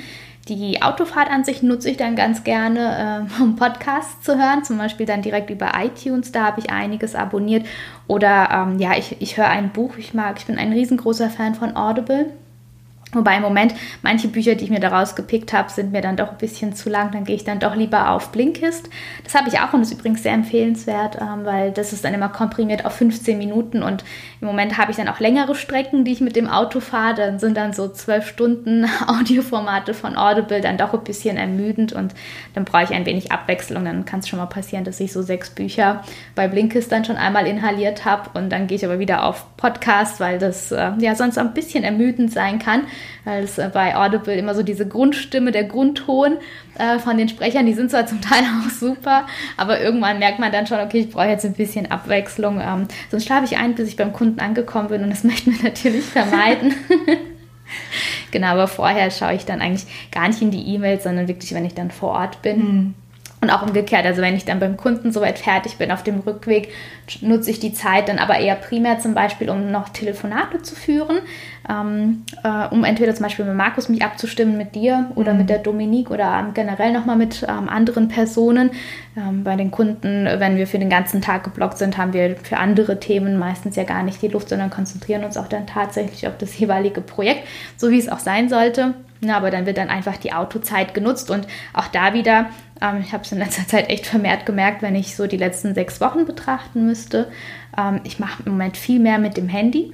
Die 0.51 0.83
Autofahrt 0.83 1.31
an 1.31 1.45
sich 1.45 1.63
nutze 1.63 1.91
ich 1.91 1.97
dann 1.97 2.17
ganz 2.17 2.43
gerne, 2.43 3.29
äh, 3.39 3.43
um 3.43 3.55
Podcasts 3.55 4.21
zu 4.25 4.37
hören, 4.37 4.65
zum 4.65 4.79
Beispiel 4.79 5.07
dann 5.07 5.23
direkt 5.23 5.49
über 5.49 5.71
iTunes, 5.81 6.33
da 6.33 6.45
habe 6.45 6.59
ich 6.59 6.71
einiges 6.71 7.15
abonniert. 7.15 7.65
Oder 8.09 8.49
ähm, 8.53 8.81
ja, 8.81 8.97
ich, 8.99 9.17
ich 9.21 9.37
höre 9.37 9.49
ein 9.49 9.71
Buch, 9.71 9.97
ich 9.97 10.13
mag, 10.13 10.39
ich 10.39 10.47
bin 10.47 10.59
ein 10.59 10.73
riesengroßer 10.73 11.31
Fan 11.31 11.55
von 11.55 11.77
Audible. 11.77 12.33
Wobei 13.13 13.37
im 13.37 13.43
Moment 13.43 13.75
manche 14.03 14.29
Bücher, 14.29 14.55
die 14.55 14.65
ich 14.65 14.71
mir 14.71 14.81
daraus 14.81 15.17
gepickt 15.17 15.53
habe, 15.53 15.71
sind 15.71 15.91
mir 15.91 16.01
dann 16.01 16.17
doch 16.17 16.31
ein 16.31 16.39
bisschen 16.39 16.75
zu 16.75 16.89
lang. 16.89 17.11
Dann 17.11 17.25
gehe 17.25 17.35
ich 17.35 17.45
dann 17.45 17.59
doch 17.59 17.75
lieber 17.75 18.11
auf 18.11 18.31
Blinkist. 18.31 18.89
Das 19.25 19.35
habe 19.35 19.49
ich 19.49 19.59
auch 19.59 19.73
und 19.73 19.83
ist 19.83 19.93
übrigens 19.93 20.23
sehr 20.23 20.33
empfehlenswert, 20.33 21.17
ähm, 21.21 21.45
weil 21.45 21.73
das 21.73 21.93
ist 21.93 22.05
dann 22.05 22.15
immer 22.15 22.29
komprimiert 22.29 22.85
auf 22.85 22.95
15 22.95 23.37
Minuten 23.37 23.83
und 23.83 24.05
im 24.41 24.47
Moment 24.47 24.79
habe 24.79 24.93
ich 24.93 24.97
dann 24.97 25.09
auch 25.09 25.19
längere 25.19 25.55
Strecken, 25.55 26.05
die 26.05 26.13
ich 26.13 26.21
mit 26.21 26.37
dem 26.37 26.49
Auto 26.49 26.81
fahre. 26.81 27.15
Dann 27.15 27.39
sind 27.39 27.57
dann 27.57 27.73
so 27.73 27.89
zwölf 27.89 28.29
Stunden 28.29 28.87
Audioformate 29.07 29.93
von 29.93 30.17
Audible 30.17 30.61
dann 30.61 30.79
doch 30.79 30.95
ein 30.95 31.05
bisschen 31.05 31.37
ermüdend 31.37 31.93
und 31.93 32.15
dann 32.55 32.65
brauche 32.65 32.85
ich 32.85 32.91
ein 32.91 33.07
wenig 33.07 33.33
Abwechslung. 33.33 33.85
Dann 33.85 34.05
kann 34.05 34.21
es 34.21 34.29
schon 34.29 34.39
mal 34.39 34.47
passieren, 34.47 34.85
dass 34.85 35.01
ich 35.01 35.13
so 35.13 35.23
sechs 35.23 35.51
Bücher 35.51 36.05
bei 36.37 36.47
Blinkist 36.47 36.93
dann 36.93 37.05
schon 37.05 37.17
einmal 37.17 37.47
inhaliert 37.47 38.05
habe 38.05 38.39
und 38.39 38.51
dann 38.51 38.69
gehe 38.69 38.77
ich 38.77 38.85
aber 38.85 39.01
wieder 39.01 39.25
auf 39.25 39.57
Podcast, 39.57 40.21
weil 40.21 40.39
das 40.39 40.71
äh, 40.71 40.93
ja 40.99 41.17
sonst 41.17 41.39
ein 41.39 41.53
bisschen 41.55 41.83
ermüdend 41.83 42.33
sein 42.33 42.61
kann 42.61 42.83
weil 43.25 43.45
es 43.45 43.59
äh, 43.59 43.71
bei 43.73 43.97
Audible 43.97 44.35
immer 44.35 44.55
so 44.55 44.63
diese 44.63 44.87
Grundstimme, 44.87 45.53
der 45.53 45.65
Grundton 45.65 46.39
äh, 46.79 46.99
von 46.99 47.17
den 47.17 47.29
Sprechern, 47.29 47.67
die 47.67 47.75
sind 47.75 47.91
zwar 47.91 48.07
zum 48.07 48.21
Teil 48.21 48.43
auch 48.65 48.71
super, 48.71 49.27
aber 49.57 49.81
irgendwann 49.81 50.19
merkt 50.19 50.39
man 50.39 50.53
dann 50.53 50.67
schon, 50.67 50.81
okay, 50.81 51.01
ich 51.01 51.11
brauche 51.11 51.27
jetzt 51.27 51.45
ein 51.45 51.55
bisschen 51.55 51.91
Abwechslung. 51.91 52.61
Ähm, 52.61 52.89
sonst 53.11 53.25
schlafe 53.25 53.45
ich 53.45 53.59
ein, 53.59 53.75
bis 53.75 53.89
ich 53.89 53.97
beim 53.97 54.13
Kunden 54.13 54.41
angekommen 54.41 54.89
bin 54.89 55.03
und 55.03 55.11
das 55.11 55.25
möchten 55.25 55.53
wir 55.53 55.63
natürlich 55.63 56.05
vermeiden. 56.05 56.75
genau, 58.31 58.49
aber 58.49 58.69
vorher 58.69 59.11
schaue 59.11 59.35
ich 59.35 59.45
dann 59.45 59.61
eigentlich 59.61 59.87
gar 60.11 60.29
nicht 60.29 60.43
in 60.43 60.51
die 60.51 60.75
E-Mails, 60.75 61.05
sondern 61.05 61.29
wirklich, 61.29 61.55
wenn 61.55 61.65
ich 61.65 61.75
dann 61.75 61.91
vor 61.91 62.11
Ort 62.11 62.43
bin. 62.43 62.59
Mhm. 62.59 62.95
Und 63.43 63.49
auch 63.49 63.63
umgekehrt, 63.63 64.05
also 64.05 64.21
wenn 64.21 64.37
ich 64.37 64.45
dann 64.45 64.61
beim 64.61 64.77
Kunden 64.77 65.13
soweit 65.13 65.39
fertig 65.39 65.79
bin 65.79 65.91
auf 65.91 66.03
dem 66.03 66.21
Rückweg, 66.21 66.69
nutze 67.23 67.51
ich 67.51 67.59
die 67.59 67.73
Zeit 67.73 68.11
dann 68.11 68.19
aber 68.19 68.39
eher 68.39 68.55
primär 68.55 68.99
zum 68.99 69.15
Beispiel, 69.15 69.49
um 69.49 69.71
noch 69.71 69.89
Telefonate 69.89 70.61
zu 70.61 70.75
führen, 70.75 71.21
ähm, 71.67 72.25
äh, 72.45 72.67
um 72.69 72.85
entweder 72.85 73.15
zum 73.15 73.25
Beispiel 73.25 73.47
mit 73.47 73.55
Markus 73.55 73.89
mich 73.89 74.05
abzustimmen 74.05 74.59
mit 74.59 74.75
dir 74.75 75.11
oder 75.15 75.33
mhm. 75.33 75.39
mit 75.39 75.49
der 75.49 75.59
Dominique 75.59 76.11
oder 76.11 76.39
ähm, 76.39 76.53
generell 76.53 76.93
nochmal 76.93 77.17
mit 77.17 77.43
ähm, 77.49 77.71
anderen 77.71 78.09
Personen. 78.09 78.73
Ähm, 79.17 79.43
bei 79.43 79.57
den 79.57 79.71
Kunden, 79.71 80.27
wenn 80.27 80.59
wir 80.59 80.67
für 80.67 80.79
den 80.79 80.91
ganzen 80.91 81.23
Tag 81.23 81.45
geblockt 81.45 81.79
sind, 81.79 81.97
haben 81.97 82.13
wir 82.13 82.37
für 82.37 82.59
andere 82.59 83.01
Themen 83.01 83.39
meistens 83.39 83.75
ja 83.75 83.85
gar 83.85 84.03
nicht 84.03 84.21
die 84.21 84.29
Luft, 84.29 84.51
sondern 84.51 84.69
konzentrieren 84.69 85.25
uns 85.25 85.39
auch 85.39 85.49
dann 85.49 85.67
tatsächlich 85.67 86.29
auf 86.29 86.37
das 86.37 86.59
jeweilige 86.59 87.01
Projekt, 87.01 87.49
so 87.79 87.91
wie 87.91 87.99
es 87.99 88.11
auch 88.11 88.19
sein 88.19 88.51
sollte. 88.51 88.95
Na, 89.21 89.37
aber 89.37 89.51
dann 89.51 89.67
wird 89.67 89.77
dann 89.77 89.91
einfach 89.91 90.17
die 90.17 90.33
Autozeit 90.33 90.95
genutzt 90.95 91.31
und 91.31 91.47
auch 91.75 91.89
da 91.89 92.15
wieder 92.15 92.51
ähm, 92.81 93.03
ich 93.05 93.13
habe 93.13 93.25
es 93.25 93.33
in 93.33 93.39
letzter 93.39 93.67
Zeit 93.67 93.89
echt 93.89 94.07
vermehrt 94.07 94.47
gemerkt, 94.47 94.83
wenn 94.83 94.95
ich 94.95 95.17
so 95.17 95.27
die 95.27 95.37
letzten 95.37 95.75
sechs 95.75 96.01
Wochen 96.01 96.25
betrachten 96.25 96.87
müsste. 96.87 97.31
Ähm, 97.77 98.01
ich 98.05 98.19
mache 98.19 98.43
im 98.45 98.53
Moment 98.53 98.77
viel 98.77 99.01
mehr 99.01 99.19
mit 99.19 99.37
dem 99.37 99.49
Handy, 99.49 99.93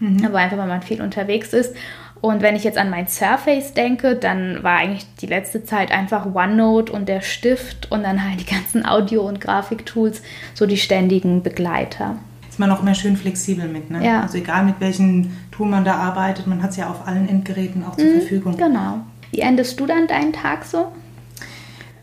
mhm. 0.00 0.24
aber 0.24 0.38
einfach, 0.38 0.58
weil 0.58 0.68
man 0.68 0.82
viel 0.82 1.02
unterwegs 1.02 1.52
ist. 1.52 1.74
Und 2.20 2.40
wenn 2.40 2.56
ich 2.56 2.64
jetzt 2.64 2.78
an 2.78 2.88
mein 2.88 3.06
Surface 3.06 3.74
denke, 3.74 4.16
dann 4.16 4.62
war 4.62 4.78
eigentlich 4.78 5.04
die 5.20 5.26
letzte 5.26 5.64
Zeit 5.64 5.90
einfach 5.92 6.34
OneNote 6.34 6.90
und 6.90 7.06
der 7.06 7.20
Stift 7.20 7.90
und 7.90 8.02
dann 8.02 8.26
halt 8.26 8.40
die 8.40 8.50
ganzen 8.50 8.86
Audio- 8.86 9.28
und 9.28 9.42
Grafiktools 9.42 10.22
so 10.54 10.64
die 10.64 10.78
ständigen 10.78 11.42
Begleiter. 11.42 12.16
Ist 12.54 12.60
man 12.60 12.70
auch 12.70 12.82
mehr 12.84 12.94
schön 12.94 13.16
flexibel 13.16 13.66
mit, 13.66 13.90
ne? 13.90 14.06
Ja. 14.06 14.20
Also 14.20 14.38
egal 14.38 14.64
mit 14.64 14.76
welchem 14.78 15.32
Tool 15.50 15.66
man 15.66 15.84
da 15.84 15.96
arbeitet, 15.96 16.46
man 16.46 16.62
hat 16.62 16.70
es 16.70 16.76
ja 16.76 16.88
auf 16.88 17.04
allen 17.04 17.28
Endgeräten 17.28 17.82
auch 17.82 17.96
zur 17.96 18.06
mhm, 18.06 18.20
Verfügung. 18.20 18.56
Genau. 18.56 19.00
Wie 19.32 19.40
endest 19.40 19.80
du 19.80 19.86
dann 19.86 20.06
deinen 20.06 20.32
Tag 20.32 20.64
so? 20.64 20.92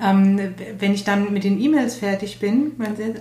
Ähm, 0.01 0.39
wenn 0.79 0.93
ich 0.93 1.03
dann 1.03 1.31
mit 1.31 1.43
den 1.43 1.61
E-Mails 1.61 1.95
fertig 1.95 2.39
bin. 2.39 2.71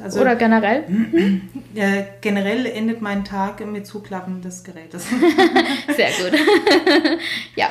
Also, 0.02 0.20
Oder 0.20 0.36
generell? 0.36 0.84
Äh, 1.72 2.02
generell 2.20 2.66
endet 2.66 3.00
mein 3.00 3.24
Tag 3.24 3.64
mit 3.64 3.86
Zuklappen 3.86 4.42
des 4.42 4.64
Gerätes. 4.64 5.04
Sehr 5.96 6.08
gut. 6.08 6.36
ja. 7.54 7.66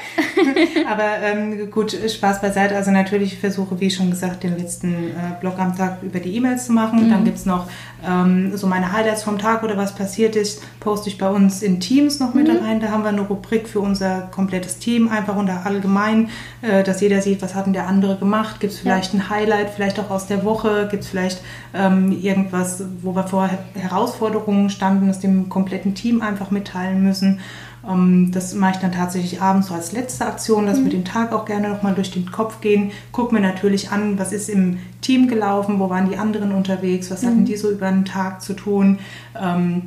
Aber 0.90 1.18
ähm, 1.22 1.70
gut, 1.70 1.92
Spaß 1.92 2.40
beiseite. 2.40 2.78
Also 2.78 2.92
natürlich 2.92 3.38
versuche, 3.38 3.78
wie 3.82 3.92
schon 3.92 4.10
gesagt, 4.10 4.44
den 4.44 4.58
letzten 4.58 4.94
äh, 4.94 5.40
Blog 5.42 5.60
am 5.60 5.76
Tag 5.76 6.02
über 6.02 6.22
die 6.22 6.34
E-Mails 6.34 6.68
zu 6.68 6.72
machen. 6.72 7.08
Mhm. 7.08 7.10
Dann 7.10 7.24
gibt 7.26 7.40
es 7.40 7.46
noch 7.46 7.68
ähm, 8.08 8.56
so 8.56 8.68
meine 8.68 8.94
Highlights 8.94 9.24
vom 9.24 9.38
Tag 9.38 9.64
oder 9.64 9.76
was 9.76 9.94
passiert 9.96 10.36
ist, 10.36 10.62
poste 10.80 11.10
ich 11.10 11.18
bei 11.18 11.30
uns 11.30 11.62
in 11.62 11.80
Teams 11.80 12.20
noch 12.20 12.34
mit 12.34 12.48
mhm. 12.48 12.66
rein. 12.66 12.80
Da 12.80 12.90
haben 12.90 13.04
wir 13.04 13.10
eine 13.10 13.22
Rubrik 13.22 13.68
für 13.68 13.82
unser 13.82 14.30
komplettes 14.32 14.80
Team, 14.80 15.10
einfach 15.10 15.36
unter 15.36 15.66
allgemein, 15.66 16.30
äh, 16.62 16.84
dass 16.84 17.02
jeder 17.02 17.22
sieht, 17.22 17.42
was 17.42 17.56
hat 17.56 17.66
denn 17.66 17.74
der 17.74 17.88
andere 17.88 18.16
gemacht. 18.18 18.60
Gibt 18.60 18.74
es 18.74 18.80
vielleicht 18.80 18.99
vielleicht 19.00 19.14
ein 19.14 19.30
Highlight, 19.30 19.70
vielleicht 19.70 20.00
auch 20.00 20.10
aus 20.10 20.28
der 20.28 20.44
Woche? 20.44 20.88
Gibt 20.90 21.04
es 21.04 21.10
vielleicht 21.10 21.42
ähm, 21.74 22.12
irgendwas, 22.12 22.84
wo 23.02 23.16
wir 23.16 23.24
vor 23.24 23.50
Herausforderungen 23.74 24.70
standen, 24.70 25.08
das 25.08 25.20
dem 25.20 25.50
kompletten 25.50 25.96
Team 25.96 26.22
einfach 26.22 26.52
mitteilen 26.52 27.04
müssen? 27.04 27.40
Ähm, 27.88 28.32
das 28.34 28.54
mache 28.54 28.74
ich 28.74 28.78
dann 28.78 28.92
tatsächlich 28.92 29.42
abends 29.42 29.68
so 29.68 29.74
als 29.74 29.94
letzte 29.94 30.26
Aktion, 30.26 30.66
dass 30.66 30.80
mhm. 30.80 30.86
wir 30.86 30.92
den 30.92 31.06
Tag 31.06 31.32
auch 31.32 31.46
gerne 31.46 31.70
nochmal 31.70 31.96
durch 31.96 32.12
den 32.12 32.30
Kopf 32.32 32.60
gehen. 32.60 32.92
Gucken 33.12 33.40
mir 33.40 33.48
natürlich 33.48 33.92
an, 33.92 34.20
was 34.20 34.34
ist 34.34 34.50
im 34.50 34.80
Team 35.02 35.28
gelaufen, 35.28 35.80
wo 35.80 35.90
waren 35.90 36.10
die 36.10 36.18
anderen 36.18 36.52
unterwegs, 36.52 37.10
was 37.10 37.22
mhm. 37.22 37.28
hatten 37.28 37.46
die 37.46 37.56
so 37.56 37.72
über 37.72 37.90
den 37.90 38.06
Tag 38.06 38.42
zu 38.42 38.54
tun. 38.54 39.00
Ähm, 39.40 39.84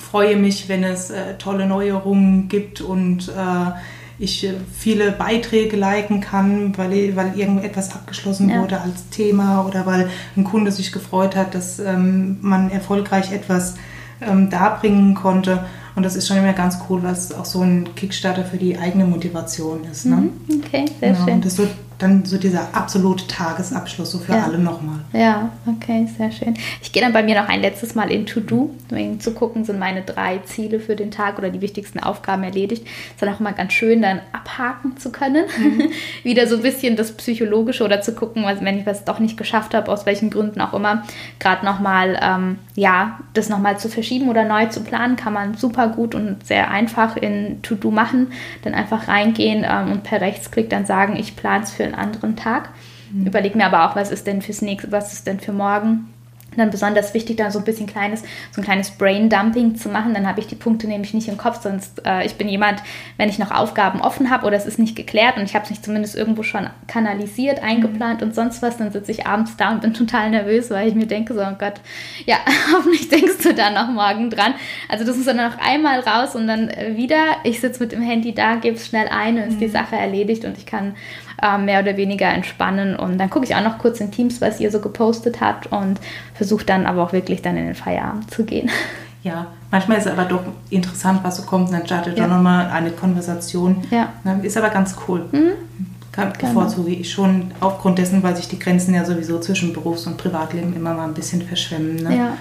freue 0.00 0.36
mich, 0.36 0.68
wenn 0.68 0.82
es 0.82 1.10
äh, 1.10 1.36
tolle 1.38 1.66
Neuerungen 1.66 2.48
gibt 2.48 2.80
und 2.80 3.28
äh, 3.28 3.72
ich 4.18 4.44
äh, 4.44 4.54
viele 4.72 5.12
Beiträge 5.12 5.76
liken 5.76 6.20
kann, 6.20 6.76
weil, 6.76 7.16
weil 7.16 7.38
irgendetwas 7.38 7.94
abgeschlossen 7.94 8.50
ja. 8.50 8.60
wurde 8.60 8.80
als 8.80 9.08
Thema 9.10 9.66
oder 9.66 9.86
weil 9.86 10.10
ein 10.36 10.44
Kunde 10.44 10.72
sich 10.72 10.92
gefreut 10.92 11.36
hat, 11.36 11.54
dass 11.54 11.78
ähm, 11.78 12.38
man 12.40 12.70
erfolgreich 12.70 13.32
etwas 13.32 13.74
ähm, 14.20 14.50
darbringen 14.50 15.14
konnte. 15.14 15.64
Und 15.94 16.04
das 16.04 16.16
ist 16.16 16.26
schon 16.26 16.38
immer 16.38 16.52
ganz 16.52 16.78
cool, 16.88 17.02
was 17.02 17.32
auch 17.34 17.44
so 17.44 17.60
ein 17.60 17.94
Kickstarter 17.94 18.44
für 18.44 18.56
die 18.56 18.78
eigene 18.78 19.04
Motivation 19.04 19.84
ist. 19.84 20.06
Ne? 20.06 20.16
Mhm, 20.16 20.62
okay, 20.64 20.86
sehr 21.00 21.12
genau. 21.12 21.24
schön. 21.24 21.34
Und 21.34 21.44
das 21.44 21.58
wird 21.58 21.70
dann 22.02 22.24
so 22.24 22.36
dieser 22.36 22.74
absolute 22.74 23.26
Tagesabschluss 23.28 24.10
so 24.10 24.18
für 24.18 24.32
ja. 24.32 24.44
alle 24.44 24.58
nochmal. 24.58 24.98
Ja, 25.12 25.50
okay, 25.66 26.08
sehr 26.18 26.32
schön. 26.32 26.54
Ich 26.82 26.90
gehe 26.90 27.02
dann 27.02 27.12
bei 27.12 27.22
mir 27.22 27.40
noch 27.40 27.48
ein 27.48 27.60
letztes 27.60 27.94
Mal 27.94 28.10
in 28.10 28.26
To-Do, 28.26 28.70
um 28.90 29.20
zu 29.20 29.32
gucken, 29.32 29.64
sind 29.64 29.78
meine 29.78 30.02
drei 30.02 30.38
Ziele 30.38 30.80
für 30.80 30.96
den 30.96 31.12
Tag 31.12 31.38
oder 31.38 31.50
die 31.50 31.60
wichtigsten 31.60 32.00
Aufgaben 32.00 32.42
erledigt. 32.42 32.84
Ist 32.84 33.22
dann 33.22 33.28
auch 33.28 33.38
immer 33.38 33.52
ganz 33.52 33.72
schön, 33.72 34.02
dann 34.02 34.20
abhaken 34.32 34.96
zu 34.96 35.12
können. 35.12 35.44
Mhm. 35.56 35.90
Wieder 36.24 36.48
so 36.48 36.56
ein 36.56 36.62
bisschen 36.62 36.96
das 36.96 37.12
Psychologische 37.12 37.84
oder 37.84 38.00
zu 38.00 38.14
gucken, 38.14 38.44
wenn 38.44 38.78
ich 38.78 38.86
was 38.86 39.04
doch 39.04 39.20
nicht 39.20 39.36
geschafft 39.36 39.72
habe, 39.72 39.90
aus 39.90 40.04
welchen 40.04 40.30
Gründen 40.30 40.60
auch 40.60 40.74
immer, 40.74 41.04
gerade 41.38 41.64
nochmal, 41.64 42.18
ähm, 42.20 42.58
ja, 42.74 43.20
das 43.34 43.48
nochmal 43.48 43.78
zu 43.78 43.88
verschieben 43.88 44.28
oder 44.28 44.44
neu 44.44 44.66
zu 44.66 44.80
planen, 44.80 45.14
kann 45.14 45.32
man 45.32 45.54
super 45.54 45.88
gut 45.88 46.16
und 46.16 46.44
sehr 46.44 46.70
einfach 46.70 47.16
in 47.16 47.62
To-Do 47.62 47.92
machen. 47.92 48.32
Dann 48.62 48.74
einfach 48.74 49.06
reingehen 49.06 49.64
ähm, 49.68 49.92
und 49.92 50.02
per 50.02 50.20
Rechtsklick 50.20 50.68
dann 50.68 50.84
sagen, 50.84 51.14
ich 51.16 51.36
plane 51.36 51.62
es 51.62 51.70
für 51.70 51.91
einen 51.92 52.00
anderen 52.00 52.36
Tag. 52.36 52.70
Mhm. 53.12 53.26
Überlege 53.26 53.56
mir 53.56 53.66
aber 53.66 53.88
auch, 53.88 53.96
was 53.96 54.10
ist 54.10 54.26
denn 54.26 54.42
fürs 54.42 54.62
nächste, 54.62 54.92
was 54.92 55.12
ist 55.12 55.26
denn 55.26 55.40
für 55.40 55.52
morgen 55.52 56.12
dann 56.56 56.70
besonders 56.70 57.14
wichtig, 57.14 57.36
da 57.36 57.50
so 57.50 57.58
ein 57.58 57.64
bisschen 57.64 57.86
kleines, 57.86 58.22
so 58.50 58.60
ein 58.60 58.64
kleines 58.64 58.90
Brain-Dumping 58.90 59.76
zu 59.76 59.88
machen. 59.88 60.14
Dann 60.14 60.26
habe 60.26 60.40
ich 60.40 60.46
die 60.46 60.54
Punkte 60.54 60.86
nämlich 60.86 61.14
nicht 61.14 61.28
im 61.28 61.36
Kopf, 61.36 61.62
sonst 61.62 62.04
äh, 62.04 62.24
ich 62.24 62.34
bin 62.34 62.48
jemand, 62.48 62.82
wenn 63.16 63.28
ich 63.28 63.38
noch 63.38 63.50
Aufgaben 63.50 64.00
offen 64.00 64.30
habe 64.30 64.46
oder 64.46 64.56
es 64.56 64.66
ist 64.66 64.78
nicht 64.78 64.96
geklärt 64.96 65.36
und 65.36 65.44
ich 65.44 65.54
habe 65.54 65.64
es 65.64 65.70
nicht 65.70 65.84
zumindest 65.84 66.16
irgendwo 66.16 66.42
schon 66.42 66.68
kanalisiert, 66.86 67.62
mhm. 67.62 67.68
eingeplant 67.68 68.22
und 68.22 68.34
sonst 68.34 68.62
was, 68.62 68.76
dann 68.76 68.92
sitze 68.92 69.12
ich 69.12 69.26
abends 69.26 69.56
da 69.56 69.70
und 69.70 69.82
bin 69.82 69.94
total 69.94 70.30
nervös, 70.30 70.70
weil 70.70 70.88
ich 70.88 70.94
mir 70.94 71.06
denke, 71.06 71.34
so, 71.34 71.40
oh 71.40 71.56
Gott, 71.58 71.80
ja, 72.26 72.36
hoffentlich 72.74 73.08
denkst 73.08 73.42
du 73.42 73.54
da 73.54 73.70
noch 73.70 73.90
morgen 73.90 74.30
dran. 74.30 74.54
Also 74.88 75.04
das 75.04 75.16
ist 75.16 75.26
dann 75.26 75.36
noch 75.36 75.58
einmal 75.58 76.00
raus 76.00 76.34
und 76.34 76.46
dann 76.46 76.70
wieder, 76.96 77.36
ich 77.44 77.60
sitze 77.60 77.80
mit 77.80 77.92
dem 77.92 78.02
Handy 78.02 78.34
da, 78.34 78.56
gebe 78.56 78.76
es 78.76 78.86
schnell 78.86 79.08
ein 79.08 79.36
und 79.36 79.48
ist 79.48 79.60
die 79.60 79.68
mhm. 79.68 79.72
Sache 79.72 79.96
erledigt 79.96 80.44
und 80.44 80.58
ich 80.58 80.66
kann 80.66 80.94
äh, 81.42 81.58
mehr 81.58 81.80
oder 81.80 81.96
weniger 81.96 82.28
entspannen 82.28 82.96
und 82.96 83.18
dann 83.18 83.28
gucke 83.28 83.44
ich 83.44 83.54
auch 83.54 83.62
noch 83.62 83.78
kurz 83.78 84.00
in 84.00 84.10
Teams, 84.10 84.40
was 84.40 84.60
ihr 84.60 84.70
so 84.70 84.80
gepostet 84.80 85.40
habt 85.40 85.70
und 85.72 85.98
versuche 86.34 86.64
dann 86.64 86.86
aber 86.86 87.02
auch 87.02 87.12
wirklich 87.12 87.42
dann 87.42 87.56
in 87.56 87.66
den 87.66 87.74
Feierabend 87.74 88.30
zu 88.30 88.44
gehen. 88.44 88.70
Ja, 89.24 89.46
manchmal 89.70 89.98
ist 89.98 90.06
es 90.06 90.12
aber 90.12 90.24
doch 90.24 90.42
interessant, 90.68 91.20
was 91.22 91.36
so 91.36 91.44
kommt 91.44 91.68
und 91.68 91.74
dann 91.74 91.86
startet 91.86 92.18
ja. 92.18 92.24
doch 92.24 92.34
nochmal 92.34 92.68
eine 92.70 92.90
Konversation. 92.90 93.76
Ja. 93.88 94.08
Ne, 94.24 94.40
ist 94.42 94.56
aber 94.56 94.70
ganz 94.70 94.96
cool. 95.06 95.26
Mhm. 95.30 95.52
kann, 96.10 96.32
genau. 96.32 96.54
bevorzuge 96.54 96.90
ich 96.90 97.12
schon 97.12 97.52
aufgrund 97.60 97.98
dessen, 97.98 98.24
weil 98.24 98.34
sich 98.34 98.48
die 98.48 98.58
Grenzen 98.58 98.94
ja 98.94 99.04
sowieso 99.04 99.38
zwischen 99.38 99.72
Berufs- 99.72 100.08
und 100.08 100.16
Privatleben 100.16 100.74
immer 100.74 100.92
mal 100.94 101.04
ein 101.04 101.14
bisschen 101.14 101.40
verschwimmen. 101.40 102.02
Ne? 102.02 102.16
Ja. 102.16 102.36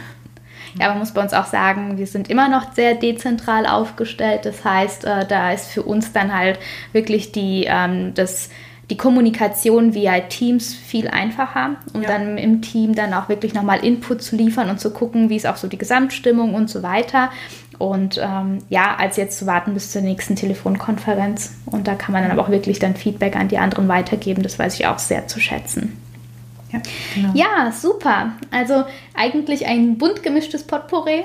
Ja, 0.79 0.89
man 0.89 0.99
muss 0.99 1.11
bei 1.11 1.21
uns 1.21 1.33
auch 1.33 1.45
sagen, 1.45 1.97
wir 1.97 2.07
sind 2.07 2.29
immer 2.29 2.47
noch 2.49 2.73
sehr 2.73 2.95
dezentral 2.95 3.65
aufgestellt. 3.65 4.45
Das 4.45 4.63
heißt, 4.63 5.05
äh, 5.05 5.27
da 5.27 5.51
ist 5.51 5.67
für 5.67 5.83
uns 5.83 6.13
dann 6.13 6.33
halt 6.33 6.59
wirklich 6.93 7.31
die, 7.31 7.65
ähm, 7.67 8.13
das, 8.15 8.49
die 8.91 8.97
Kommunikation 8.97 9.93
via 9.93 10.19
Teams 10.19 10.73
viel 10.73 11.07
einfacher, 11.07 11.77
um 11.93 12.01
ja. 12.01 12.09
dann 12.09 12.37
im 12.37 12.61
Team 12.61 12.93
dann 12.93 13.13
auch 13.13 13.29
wirklich 13.29 13.53
nochmal 13.53 13.85
Input 13.85 14.21
zu 14.21 14.35
liefern 14.35 14.69
und 14.69 14.81
zu 14.81 14.91
gucken, 14.91 15.29
wie 15.29 15.37
ist 15.37 15.47
auch 15.47 15.55
so 15.55 15.69
die 15.69 15.77
Gesamtstimmung 15.77 16.53
und 16.53 16.69
so 16.69 16.83
weiter. 16.83 17.31
Und 17.77 18.19
ähm, 18.21 18.57
ja, 18.67 18.97
als 18.97 19.15
jetzt 19.15 19.39
zu 19.39 19.47
warten 19.47 19.73
bis 19.73 19.93
zur 19.93 20.01
nächsten 20.01 20.35
Telefonkonferenz. 20.35 21.53
Und 21.67 21.87
da 21.87 21.95
kann 21.95 22.11
man 22.11 22.23
dann 22.23 22.31
aber 22.31 22.41
auch 22.41 22.49
wirklich 22.49 22.79
dann 22.79 22.97
Feedback 22.97 23.37
an 23.37 23.47
die 23.47 23.57
anderen 23.57 23.87
weitergeben. 23.87 24.43
Das 24.43 24.59
weiß 24.59 24.75
ich 24.75 24.85
auch 24.85 24.99
sehr 24.99 25.25
zu 25.25 25.39
schätzen. 25.39 25.97
Ja, 26.73 26.81
genau. 27.15 27.31
ja, 27.33 27.71
super. 27.71 28.33
Also 28.51 28.83
eigentlich 29.15 29.67
ein 29.67 29.97
bunt 29.97 30.21
gemischtes 30.21 30.63
Potpourri 30.63 31.23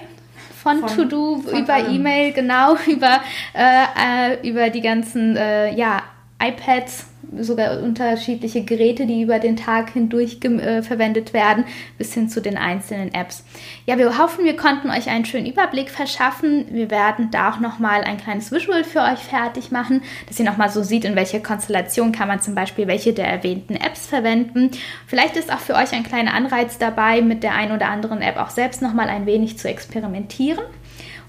von, 0.62 0.86
von 0.86 0.96
To-Do 0.96 1.42
über 1.50 1.88
E-Mail, 1.88 2.32
genau, 2.32 2.76
über, 2.86 3.20
äh, 3.54 4.34
äh, 4.34 4.48
über 4.48 4.70
die 4.70 4.82
ganzen 4.82 5.36
äh, 5.36 5.74
ja, 5.74 6.04
iPads 6.40 7.06
sogar 7.38 7.80
unterschiedliche 7.80 8.64
Geräte, 8.64 9.06
die 9.06 9.22
über 9.22 9.38
den 9.38 9.56
Tag 9.56 9.90
hindurch 9.90 10.38
äh, 10.42 10.82
verwendet 10.82 11.32
werden, 11.32 11.64
bis 11.98 12.14
hin 12.14 12.28
zu 12.28 12.40
den 12.40 12.56
einzelnen 12.56 13.12
Apps. 13.14 13.44
Ja, 13.86 13.98
wir 13.98 14.18
hoffen, 14.18 14.44
wir 14.44 14.56
konnten 14.56 14.90
euch 14.90 15.08
einen 15.08 15.24
schönen 15.24 15.46
Überblick 15.46 15.90
verschaffen. 15.90 16.66
Wir 16.70 16.90
werden 16.90 17.30
da 17.30 17.50
auch 17.50 17.60
nochmal 17.60 18.04
ein 18.04 18.16
kleines 18.16 18.52
Visual 18.52 18.84
für 18.84 19.00
euch 19.00 19.20
fertig 19.20 19.70
machen, 19.70 20.02
dass 20.28 20.38
ihr 20.38 20.44
nochmal 20.44 20.70
so 20.70 20.82
sieht, 20.82 21.04
in 21.04 21.16
welcher 21.16 21.40
Konstellation 21.40 22.12
kann 22.12 22.28
man 22.28 22.40
zum 22.40 22.54
Beispiel 22.54 22.86
welche 22.86 23.12
der 23.12 23.28
erwähnten 23.28 23.74
Apps 23.74 24.06
verwenden. 24.06 24.70
Vielleicht 25.06 25.36
ist 25.36 25.52
auch 25.52 25.60
für 25.60 25.74
euch 25.74 25.92
ein 25.92 26.04
kleiner 26.04 26.34
Anreiz 26.34 26.78
dabei, 26.78 27.22
mit 27.22 27.42
der 27.42 27.54
einen 27.54 27.72
oder 27.72 27.88
anderen 27.88 28.22
App 28.22 28.36
auch 28.36 28.50
selbst 28.50 28.82
nochmal 28.82 29.08
ein 29.08 29.26
wenig 29.26 29.58
zu 29.58 29.68
experimentieren. 29.68 30.64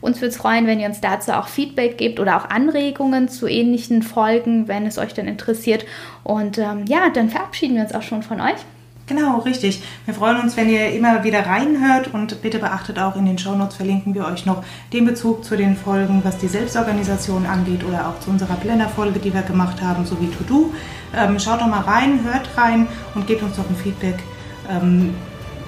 Uns 0.01 0.17
würde 0.17 0.29
es 0.29 0.37
freuen, 0.37 0.67
wenn 0.67 0.79
ihr 0.79 0.87
uns 0.87 1.01
dazu 1.01 1.31
auch 1.31 1.47
Feedback 1.47 1.97
gebt 1.97 2.19
oder 2.19 2.37
auch 2.37 2.49
Anregungen 2.49 3.29
zu 3.29 3.47
ähnlichen 3.47 4.03
Folgen, 4.03 4.67
wenn 4.67 4.85
es 4.85 4.97
euch 4.97 5.13
dann 5.13 5.27
interessiert. 5.27 5.85
Und 6.23 6.57
ähm, 6.57 6.85
ja, 6.87 7.09
dann 7.09 7.29
verabschieden 7.29 7.75
wir 7.75 7.83
uns 7.83 7.95
auch 7.95 8.03
schon 8.03 8.23
von 8.23 8.41
euch. 8.41 8.57
Genau, 9.07 9.39
richtig. 9.39 9.81
Wir 10.03 10.13
freuen 10.13 10.41
uns, 10.41 10.57
wenn 10.57 10.69
ihr 10.69 10.91
immer 10.91 11.23
wieder 11.23 11.45
reinhört 11.45 12.13
und 12.13 12.41
bitte 12.41 12.59
beachtet 12.59 12.99
auch 12.99 13.15
in 13.15 13.25
den 13.25 13.37
Shownotes 13.37 13.77
verlinken 13.77 14.13
wir 14.13 14.25
euch 14.25 14.45
noch 14.45 14.63
den 14.91 15.05
Bezug 15.05 15.45
zu 15.45 15.55
den 15.55 15.77
Folgen, 15.77 16.19
was 16.25 16.37
die 16.39 16.49
Selbstorganisation 16.49 17.45
angeht 17.45 17.85
oder 17.85 18.09
auch 18.09 18.19
zu 18.19 18.29
unserer 18.29 18.55
Blender-Folge, 18.55 19.19
die 19.19 19.33
wir 19.33 19.43
gemacht 19.43 19.81
haben, 19.81 20.05
sowie 20.05 20.27
To-Do. 20.27 20.73
Ähm, 21.15 21.39
schaut 21.39 21.61
doch 21.61 21.67
mal 21.67 21.83
rein, 21.83 22.19
hört 22.25 22.49
rein 22.57 22.89
und 23.15 23.25
gebt 23.27 23.43
uns 23.43 23.55
doch 23.55 23.69
ein 23.69 23.77
Feedback 23.77 24.19
ähm, 24.69 25.15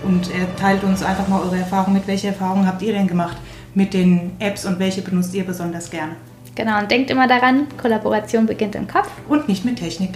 und 0.03 0.29
teilt 0.59 0.83
uns 0.83 1.01
einfach 1.01 1.29
mal 1.29 1.41
eure 1.41 1.59
Erfahrungen 1.59 1.93
mit. 1.93 2.07
Welche 2.07 2.27
Erfahrungen 2.27 2.67
habt 2.67 2.81
ihr 2.81 2.91
denn 2.91 3.07
gemacht 3.07 3.37
mit 3.79 3.93
den 3.93 4.31
Apps 4.39 4.65
und 4.65 4.77
welche 4.77 5.01
benutzt 5.01 5.33
ihr 5.33 5.45
besonders 5.45 5.89
gerne. 5.89 6.17
Genau, 6.53 6.79
und 6.79 6.91
denkt 6.91 7.09
immer 7.09 7.27
daran, 7.27 7.65
Kollaboration 7.81 8.45
beginnt 8.45 8.75
im 8.75 8.89
Kopf. 8.89 9.09
Und 9.29 9.47
nicht 9.47 9.63
mit 9.63 9.77
Technik. 9.77 10.11